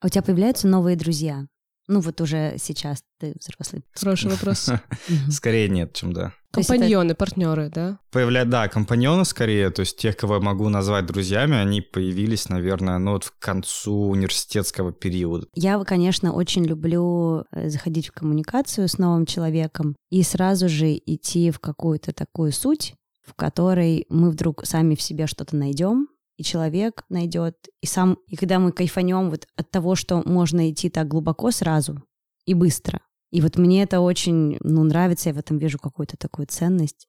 [0.00, 1.46] А у тебя появляются новые друзья?
[1.88, 3.84] Ну вот уже сейчас ты взрослый.
[3.92, 4.70] Хороший вопрос.
[5.30, 6.32] Скорее нет, чем да.
[6.52, 7.98] Компаньоны, партнеры, да?
[8.10, 8.44] Появля...
[8.44, 13.12] Да, компаньоны скорее, то есть тех, кого я могу назвать друзьями, они появились, наверное, ну
[13.12, 15.46] вот к концу университетского периода.
[15.54, 21.50] Я, конечно, очень люблю э, заходить в коммуникацию с новым человеком и сразу же идти
[21.50, 22.94] в какую-то такую суть,
[23.26, 26.08] в которой мы вдруг сами в себе что-то найдем,
[26.42, 30.90] и человек найдет, и сам, и когда мы кайфанем вот от того, что можно идти
[30.90, 32.02] так глубоко сразу
[32.44, 33.00] и быстро,
[33.30, 37.08] И вот мне это очень, ну, нравится, я в этом вижу какую-то такую ценность.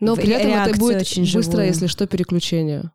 [0.00, 1.66] Но при этом это будет очень быстро, живую.
[1.66, 2.92] если что, переключение.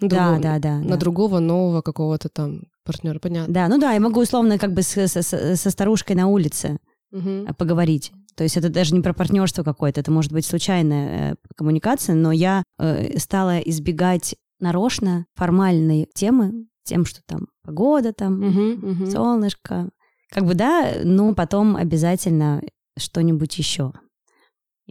[0.00, 0.78] Другого, да, да, да.
[0.78, 0.96] На да.
[0.96, 3.52] другого нового какого-то там партнера, понятно.
[3.52, 6.78] Да, ну да, я могу условно как бы со, со, со старушкой на улице
[7.10, 7.52] угу.
[7.58, 8.12] поговорить.
[8.36, 12.32] То есть это даже не про партнерство какое-то, это может быть случайная э, коммуникация, но
[12.32, 19.06] я э, стала избегать нарочно формальной темы, тем, что там погода, там угу.
[19.10, 19.90] солнышко,
[20.30, 22.62] как бы да, но потом обязательно
[22.98, 23.92] что-нибудь еще.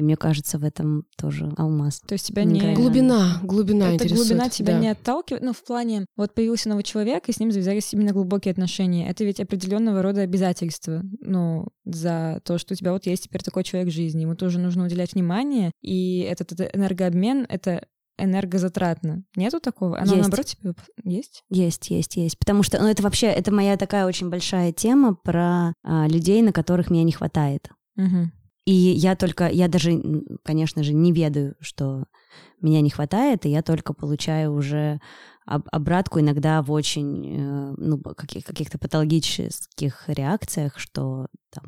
[0.01, 1.99] И мне кажется, в этом тоже алмаз.
[1.99, 2.73] То есть тебя не...
[2.73, 4.29] Глубина, глубина Это интересует.
[4.29, 4.79] глубина тебя да.
[4.79, 8.51] не отталкивает, ну, в плане, вот появился новый человек, и с ним завязались именно глубокие
[8.51, 9.07] отношения.
[9.07, 13.63] Это ведь определенного рода обязательства, ну, за то, что у тебя вот есть теперь такой
[13.63, 14.21] человек в жизни.
[14.21, 17.85] Ему тоже нужно уделять внимание, и этот, этот энергообмен— это
[18.17, 19.23] энергозатратно.
[19.35, 19.99] Нету такого?
[19.99, 20.21] Оно есть.
[20.21, 21.43] наоборот тебе есть?
[21.49, 22.39] Есть, есть, есть.
[22.39, 26.51] Потому что, ну, это вообще, это моя такая очень большая тема про а, людей, на
[26.51, 27.69] которых меня не хватает.
[27.97, 28.31] Угу.
[28.65, 30.01] И я только, я даже,
[30.43, 32.05] конечно же, не ведаю, что
[32.61, 35.01] меня не хватает, и я только получаю уже
[35.45, 41.65] обратку иногда в очень, э, ну, каких- каких-то патологических реакциях, что там,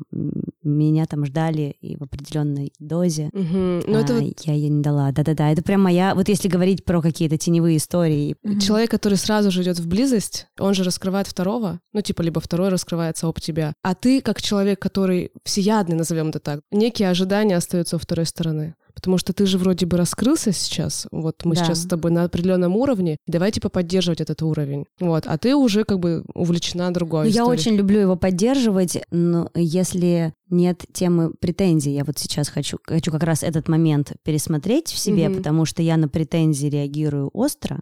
[0.62, 3.28] меня там ждали и в определенной дозе.
[3.32, 3.82] Угу.
[3.86, 4.40] Ну, а, это вот...
[4.40, 5.12] Я ей не дала.
[5.12, 6.14] Да-да-да, это прям моя...
[6.14, 8.36] Вот если говорить про какие-то теневые истории.
[8.42, 8.60] Угу.
[8.60, 12.68] Человек, который сразу же идет в близость, он же раскрывает второго, ну, типа, либо второй
[12.70, 13.74] раскрывается об тебя.
[13.82, 18.74] А ты, как человек, который всеядный, назовем это так, некие ожидания остаются у второй стороны.
[18.94, 21.64] Потому что ты же вроде бы раскрылся сейчас, вот мы да.
[21.64, 24.86] сейчас с тобой на определенном уровне, давай типа поддерживать этот уровень.
[25.00, 27.24] Вот, а ты уже как бы увлечена другой.
[27.24, 32.78] Ну, я очень люблю его поддерживать, но если нет темы претензий, я вот сейчас хочу,
[32.86, 35.38] хочу как раз этот момент пересмотреть в себе, угу.
[35.38, 37.80] потому что я на претензии реагирую остро,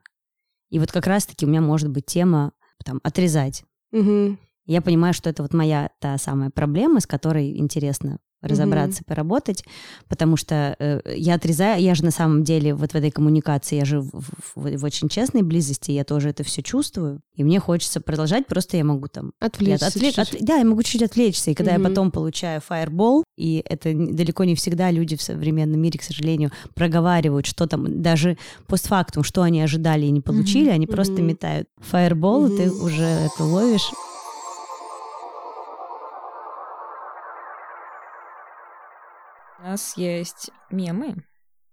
[0.70, 2.53] и вот как раз-таки у меня может быть тема
[2.85, 3.62] там отрезать.
[3.92, 4.38] Угу.
[4.66, 9.07] Я понимаю, что это вот моя та самая проблема, с которой интересно разобраться, mm-hmm.
[9.07, 9.64] поработать,
[10.09, 13.85] потому что э, я отрезаю, я же на самом деле вот в этой коммуникации, я
[13.85, 14.11] же в,
[14.55, 18.76] в, в очень честной близости, я тоже это все чувствую, и мне хочется продолжать, просто
[18.76, 19.33] я могу там...
[19.40, 19.87] Отвлечься.
[19.87, 21.83] Отвлечь, от, да, я могу чуть-чуть отвлечься, и когда mm-hmm.
[21.83, 26.50] я потом получаю фаербол, и это далеко не всегда люди в современном мире, к сожалению,
[26.74, 30.74] проговаривают, что там, даже постфактум, что они ожидали и не получили, mm-hmm.
[30.74, 30.92] они mm-hmm.
[30.92, 32.55] просто метают фаербол, mm-hmm.
[32.55, 33.90] и ты уже это ловишь.
[39.73, 41.25] Нас есть мемы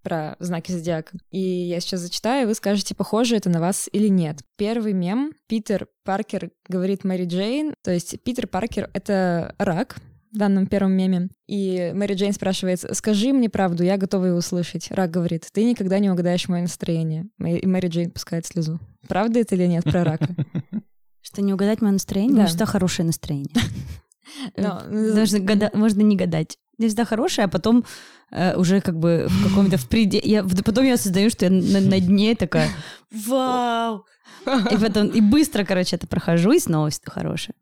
[0.04, 1.18] про знаки зодиака.
[1.32, 4.40] И я сейчас зачитаю, и вы скажете, похоже это на вас или нет.
[4.58, 5.34] Первый мем.
[5.48, 7.74] Питер Паркер говорит Мэри Джейн.
[7.84, 9.98] То есть Питер Паркер— это рак,
[10.32, 11.28] в данном первом меме.
[11.48, 14.90] И Мэри Джейн спрашивает, скажи мне правду, я готова его услышать.
[14.92, 17.26] Рак говорит, ты никогда не угадаешь мое настроение.
[17.46, 18.80] И Мэри Джейн пускает слезу.
[19.10, 20.30] Правда это или нет про рака?
[21.22, 22.46] Что не угадать мое настроение?
[22.46, 22.48] Да.
[22.48, 23.54] Что хорошее настроение.
[25.74, 27.86] Можно не гадать не всегда хорошая, а потом
[28.32, 30.24] э, уже как бы в каком-то в пределе...
[30.30, 32.70] Я, потом я осознаю, что я на, на дне такая
[33.12, 34.06] «Вау!»
[34.72, 37.54] И потом и быстро, короче, это прохожу, и снова все хорошее.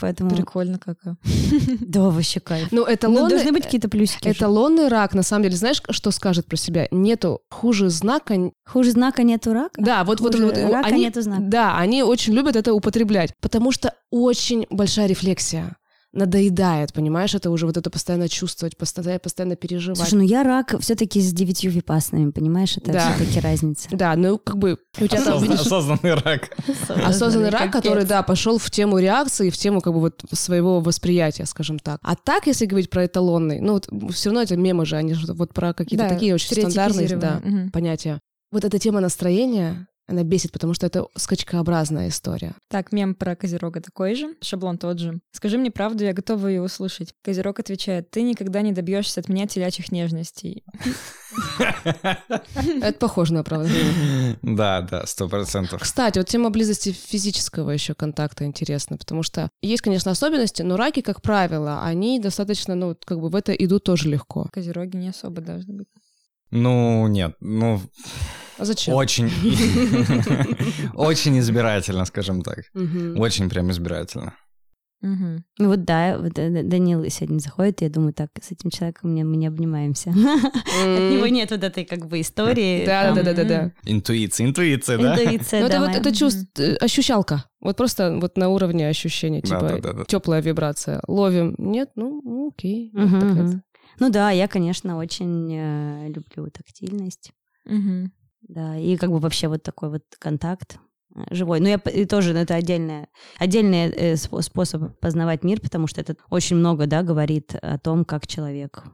[0.00, 0.30] Поэтому...
[0.30, 0.96] Прикольно как.
[1.80, 2.68] Да, вообще кайф.
[2.72, 4.28] Ну, это ну, должны быть какие-то плюсики.
[4.28, 5.56] Это лонный рак, на самом деле.
[5.56, 6.88] Знаешь, что скажет про себя?
[6.90, 8.50] Нету хуже знака...
[8.66, 9.80] Хуже знака нету рака?
[9.80, 10.20] Да, вот...
[10.20, 11.42] Хуже вот, вот рака они, нету знака.
[11.42, 15.76] Да, они очень любят это употреблять, потому что очень большая рефлексия
[16.16, 19.98] надоедает, понимаешь, это уже вот это постоянно чувствовать, постоянно, постоянно переживать.
[19.98, 23.14] Слушай, ну я рак все-таки с девятью випаснами, понимаешь, это да.
[23.14, 23.88] все-таки разница.
[23.92, 25.60] Да, ну как бы у тебя там, видишь...
[25.60, 26.56] Осознанный рак.
[26.88, 31.44] Осознанный рак, который, да, пошел в тему реакции, в тему как бы вот своего восприятия,
[31.46, 32.00] скажем так.
[32.02, 35.32] А так, если говорить про эталонный, ну вот все равно это мемы же, они же
[35.32, 37.70] вот про какие-то да, такие очень стандартные да, угу.
[37.72, 38.20] понятия.
[38.52, 42.54] Вот эта тема настроения, она бесит, потому что это скачкообразная история.
[42.68, 45.20] Так, мем про Козерога такой же, шаблон тот же.
[45.32, 47.12] Скажи мне правду, я готова ее услышать.
[47.22, 50.64] Козерог отвечает, ты никогда не добьешься от меня телячьих нежностей.
[52.80, 53.68] Это похоже на правду.
[54.42, 55.82] Да, да, сто процентов.
[55.82, 61.00] Кстати, вот тема близости физического еще контакта интересна, потому что есть, конечно, особенности, но раки,
[61.00, 64.48] как правило, они достаточно, ну, как бы в это идут тоже легко.
[64.52, 65.88] Козероги не особо должны быть.
[66.50, 67.80] Ну, нет, ну...
[68.58, 68.94] А зачем?
[68.94, 69.30] Очень...
[70.94, 72.64] Очень избирательно, скажем так.
[73.16, 74.34] Очень прям избирательно.
[75.02, 75.42] Угу.
[75.58, 79.36] Ну вот да, вот Данил сегодня заходит, я думаю, так, с этим человеком мы, мы
[79.36, 80.10] не обнимаемся.
[80.10, 82.84] От него нет вот этой как бы истории.
[82.86, 83.72] Да, да, да, да, да.
[83.84, 85.12] Интуиция, интуиция, да?
[85.12, 85.74] Интуиция, ну, да.
[85.74, 87.44] Это вот это чувство, э, ощущалка.
[87.60, 91.02] Вот просто вот на уровне ощущения, типа теплая вибрация.
[91.06, 92.90] Ловим, нет, ну окей.
[93.98, 97.32] Ну да, я, конечно, очень э, люблю тактильность.
[97.64, 98.10] Угу.
[98.48, 100.78] Да, и как бы вообще вот такой вот контакт.
[101.30, 101.60] живой.
[101.60, 106.86] Но я тоже, это отдельная, отдельный э, способ познавать мир, потому что это очень много,
[106.86, 108.84] да, говорит о том, как человек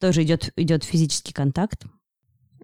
[0.00, 1.84] тоже идет, идет физический контакт.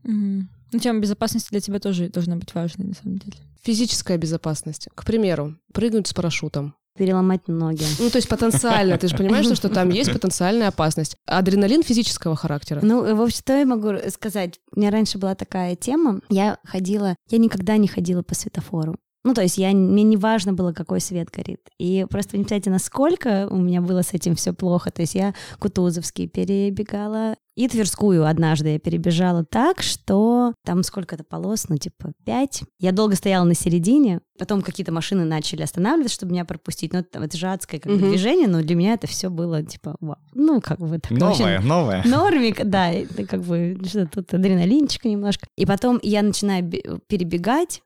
[0.04, 0.46] Угу.
[0.72, 3.36] Ну, тема безопасности для тебя тоже должна быть важной, на самом деле.
[3.62, 4.88] Физическая безопасность.
[4.94, 6.74] К примеру, прыгнуть с парашютом.
[6.96, 7.84] Переломать ноги.
[7.98, 11.16] Ну, то есть потенциально, ты же понимаешь, что там есть потенциальная опасность.
[11.26, 12.80] Адреналин физического характера.
[12.82, 14.60] Ну, в общем, что я могу сказать?
[14.74, 16.20] У меня раньше была такая тема.
[16.28, 18.96] Я ходила, я никогда не ходила по светофору.
[19.24, 21.60] Ну, то есть я, мне не важно было, какой свет горит.
[21.78, 24.90] И просто не представляете, насколько у меня было с этим все плохо.
[24.90, 31.68] То есть я Кутузовский перебегала, и Тверскую однажды я перебежала так, что там сколько-то полос,
[31.68, 32.62] ну, типа, пять.
[32.78, 36.92] Я долго стояла на середине, потом какие-то машины начали останавливаться, чтобы меня пропустить.
[36.92, 38.08] Ну, это, это же адское как бы, mm-hmm.
[38.10, 40.16] движение, но для меня это все было, типа, вау.
[40.32, 41.10] Ну, как бы так.
[41.10, 41.68] Новое, очень...
[41.68, 42.02] новое.
[42.06, 45.46] Нормик, да, это как бы что тут адреналинчика немножко.
[45.56, 46.70] И потом я начинаю
[47.06, 47.82] перебегать,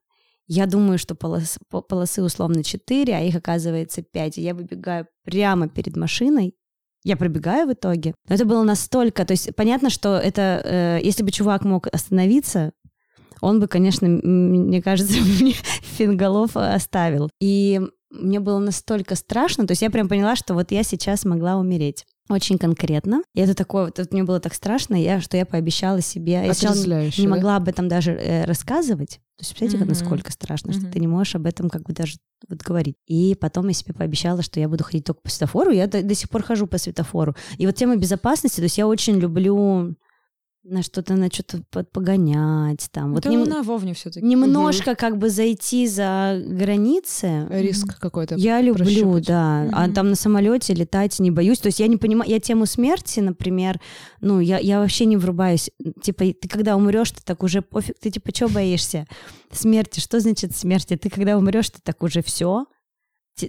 [0.48, 1.58] я думаю, что полос,
[1.88, 4.38] полосы условно 4, а их оказывается 5.
[4.38, 6.54] И я выбегаю прямо перед машиной.
[7.06, 8.16] Я пробегаю в итоге.
[8.28, 9.24] Но это было настолько...
[9.24, 10.60] То есть понятно, что это...
[10.64, 12.72] Э, если бы чувак мог остановиться,
[13.40, 15.52] он бы, конечно, мне кажется, мне
[15.82, 17.30] финголов оставил.
[17.40, 17.80] И
[18.10, 22.06] мне было настолько страшно, то есть я прям поняла, что вот я сейчас могла умереть
[22.28, 23.22] очень конкретно.
[23.34, 26.44] И это такое, вот это мне было так страшно, я, что я пообещала себе.
[26.44, 27.56] Я сначала не могла да?
[27.56, 29.20] об этом даже э, рассказывать.
[29.36, 29.88] То есть, представляете, mm-hmm.
[29.88, 30.80] насколько страшно, mm-hmm.
[30.80, 32.16] что ты не можешь об этом как бы даже
[32.48, 32.96] вот говорить.
[33.06, 35.70] И потом я себе пообещала, что я буду ходить только по светофору.
[35.70, 37.36] Я до, до сих пор хожу по светофору.
[37.58, 39.94] И вот тема безопасности, то есть я очень люблю
[40.68, 41.62] на что-то на что-то
[41.92, 43.14] погонять там.
[43.14, 43.44] Вот нем...
[43.44, 44.24] на Вовне все-таки.
[44.26, 44.96] Немножко угу.
[44.98, 47.46] как бы зайти за границы.
[47.50, 48.34] Риск какой-то.
[48.36, 49.26] Я люблю, прощупать.
[49.26, 49.64] да.
[49.66, 49.74] Угу.
[49.76, 51.58] А там на самолете летать не боюсь.
[51.58, 53.80] То есть я не понимаю, я тему смерти, например,
[54.20, 55.70] ну я я вообще не врубаюсь.
[56.02, 59.06] Типа ты когда умрешь, ты так уже пофиг, ты типа что боишься
[59.52, 60.00] смерти?
[60.00, 60.96] Что значит смерти?
[60.96, 62.66] Ты когда умрешь, ты так уже все.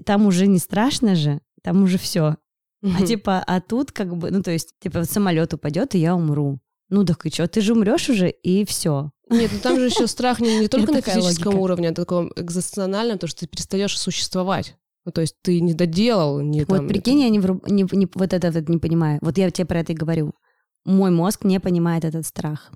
[0.05, 2.35] Там уже не страшно же, там уже все.
[2.83, 6.59] А типа, а тут как бы, ну то есть, типа самолет упадет и я умру.
[6.89, 9.11] Ну так и что, ты же умрешь уже, и все.
[9.29, 11.61] Нет, ну там же еще страх не, не только на физическом логика.
[11.63, 14.75] уровне, а таком экзистенциальном, то, что ты перестаешь существовать.
[15.05, 17.23] Ну, то есть ты не доделал, не Вот там, прикинь, это...
[17.25, 17.65] я не, вруб...
[17.69, 19.19] не, не вот это вот не понимаю.
[19.21, 20.33] Вот я тебе про это и говорю.
[20.83, 22.71] Мой мозг не понимает этот страх.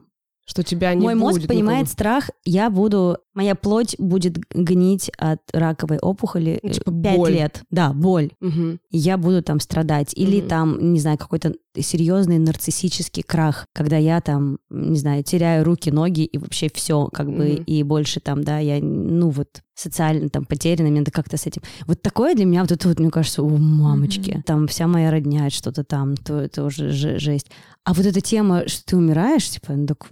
[0.46, 1.94] Что тебя не Мой будет мозг понимает никого.
[1.94, 7.32] страх, я буду, моя плоть будет гнить от раковой опухоли ну, типа 5 боль.
[7.32, 7.64] лет.
[7.72, 8.32] Да, боль.
[8.42, 8.80] Угу.
[8.92, 10.14] Я буду там страдать.
[10.16, 10.48] Или угу.
[10.48, 16.26] там, не знаю, какой-то серьезный нарциссический крах, когда я там, не знаю, теряю руки, ноги
[16.26, 17.38] и вообще все, как угу.
[17.38, 21.48] бы, и больше там, да, я, ну вот, социально там потеряна, мне надо как-то с
[21.48, 21.62] этим.
[21.88, 25.12] Вот такое для меня, вот это вот, мне кажется, у мамочки, mm там вся моя
[25.12, 27.50] родня, что-то там, то это уже жесть.
[27.86, 30.10] А вот эта тема, что ты умираешь, типа, ну так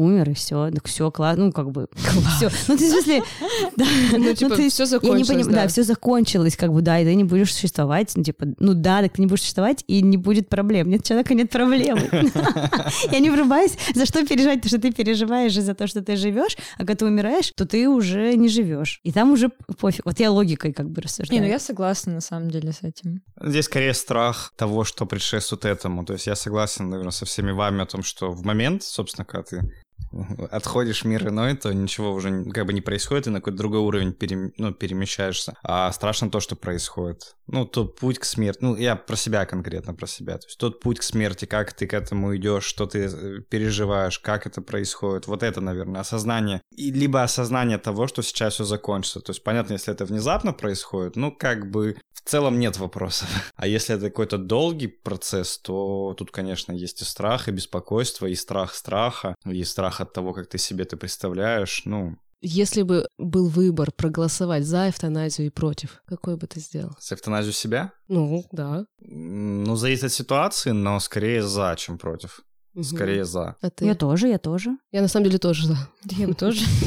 [0.00, 1.88] умер, и все, так все, класс, ну, как бы,
[2.36, 2.50] все.
[2.68, 3.22] Ну, ты, в смысле,
[3.76, 5.52] да, ну, ну типа, ну, все закончилось, да.
[5.52, 9.02] да, все закончилось, как бы, да, и ты не будешь существовать, ну, типа, ну, да,
[9.02, 10.88] так ты не будешь существовать, и не будет проблем.
[10.88, 12.08] Нет человека, нет проблемы.
[13.12, 16.56] Я не врубаюсь, за что переживать, потому что ты переживаешь за то, что ты живешь,
[16.74, 19.00] а когда ты умираешь, то ты уже не живешь.
[19.02, 20.06] И там уже пофиг.
[20.06, 21.40] Вот я логикой как бы рассуждаю.
[21.40, 23.22] Не, ну я согласна, на самом деле, с этим.
[23.40, 26.04] Здесь скорее страх того, что предшествует этому.
[26.04, 29.42] То есть я согласен, наверное, со всеми вами о том, что в момент, собственно, когда
[29.42, 29.72] ты
[30.50, 34.12] отходишь мир иной, то ничего уже как бы не происходит, и на какой-то другой уровень
[34.12, 35.56] пере, ну, перемещаешься.
[35.62, 37.36] А страшно то, что происходит.
[37.46, 38.58] Ну, тот путь к смерти.
[38.60, 40.38] Ну, я про себя конкретно, про себя.
[40.38, 44.18] То есть тот путь к смерти, как ты к этому идешь, что ты э, переживаешь,
[44.18, 45.26] как это происходит.
[45.26, 46.62] Вот это, наверное, осознание.
[46.76, 49.20] И либо осознание того, что сейчас все закончится.
[49.20, 53.28] То есть, понятно, если это внезапно происходит, ну, как бы в целом нет вопросов.
[53.56, 58.34] А если это какой-то долгий процесс, то тут, конечно, есть и страх, и беспокойство, и
[58.34, 62.16] страх страха, и страх от того, как ты себе это представляешь, ну...
[62.42, 66.96] Если бы был выбор проголосовать за эвтаназию и против, какой бы ты сделал?
[66.98, 67.92] За эвтаназию себя?
[68.08, 68.86] Ну, да.
[68.98, 72.40] Ну, зависит от ситуации, но скорее за, чем против.
[72.74, 72.84] Угу.
[72.84, 73.56] Скорее за.
[73.60, 73.84] А ты?
[73.84, 74.76] Я тоже, я тоже.
[74.92, 75.76] Я на самом деле тоже за.
[76.04, 76.64] Я бы тоже.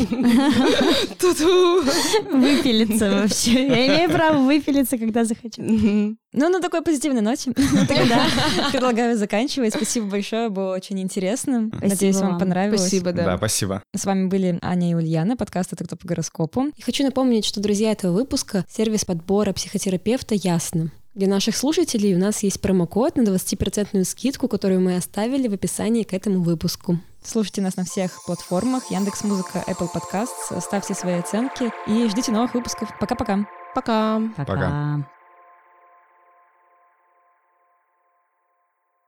[2.32, 3.68] Выпилиться вообще.
[3.68, 5.62] Я имею право выпилиться, когда захочу.
[5.62, 7.52] Ну, на такой позитивной ноте.
[7.88, 8.26] Тогда
[8.72, 9.74] предлагаю заканчивать.
[9.74, 11.70] Спасибо большое, было очень интересно.
[11.82, 12.82] Надеюсь, вам понравилось.
[12.82, 13.26] Спасибо, да.
[13.26, 13.84] Да, спасибо.
[13.96, 16.72] С вами были Аня и Ульяна, подкаст «Это кто по гороскопу».
[16.76, 20.92] И хочу напомнить, что друзья этого выпуска— сервис подбора психотерапевта «Ясно».
[21.16, 26.04] Для наших слушателей у нас есть промокод на 20% скидку, которую мы оставили в описании
[26.04, 26.98] к этому выпуску.
[27.24, 32.56] Слушайте нас на всех платформах Яндекс Музыка, Apple Podcasts, ставьте свои оценки и ждите новых
[32.56, 32.90] выпусков.
[33.00, 33.48] Пока-пока.
[33.76, 34.22] Пока.
[34.36, 34.54] Пока.
[34.54, 35.13] Пока.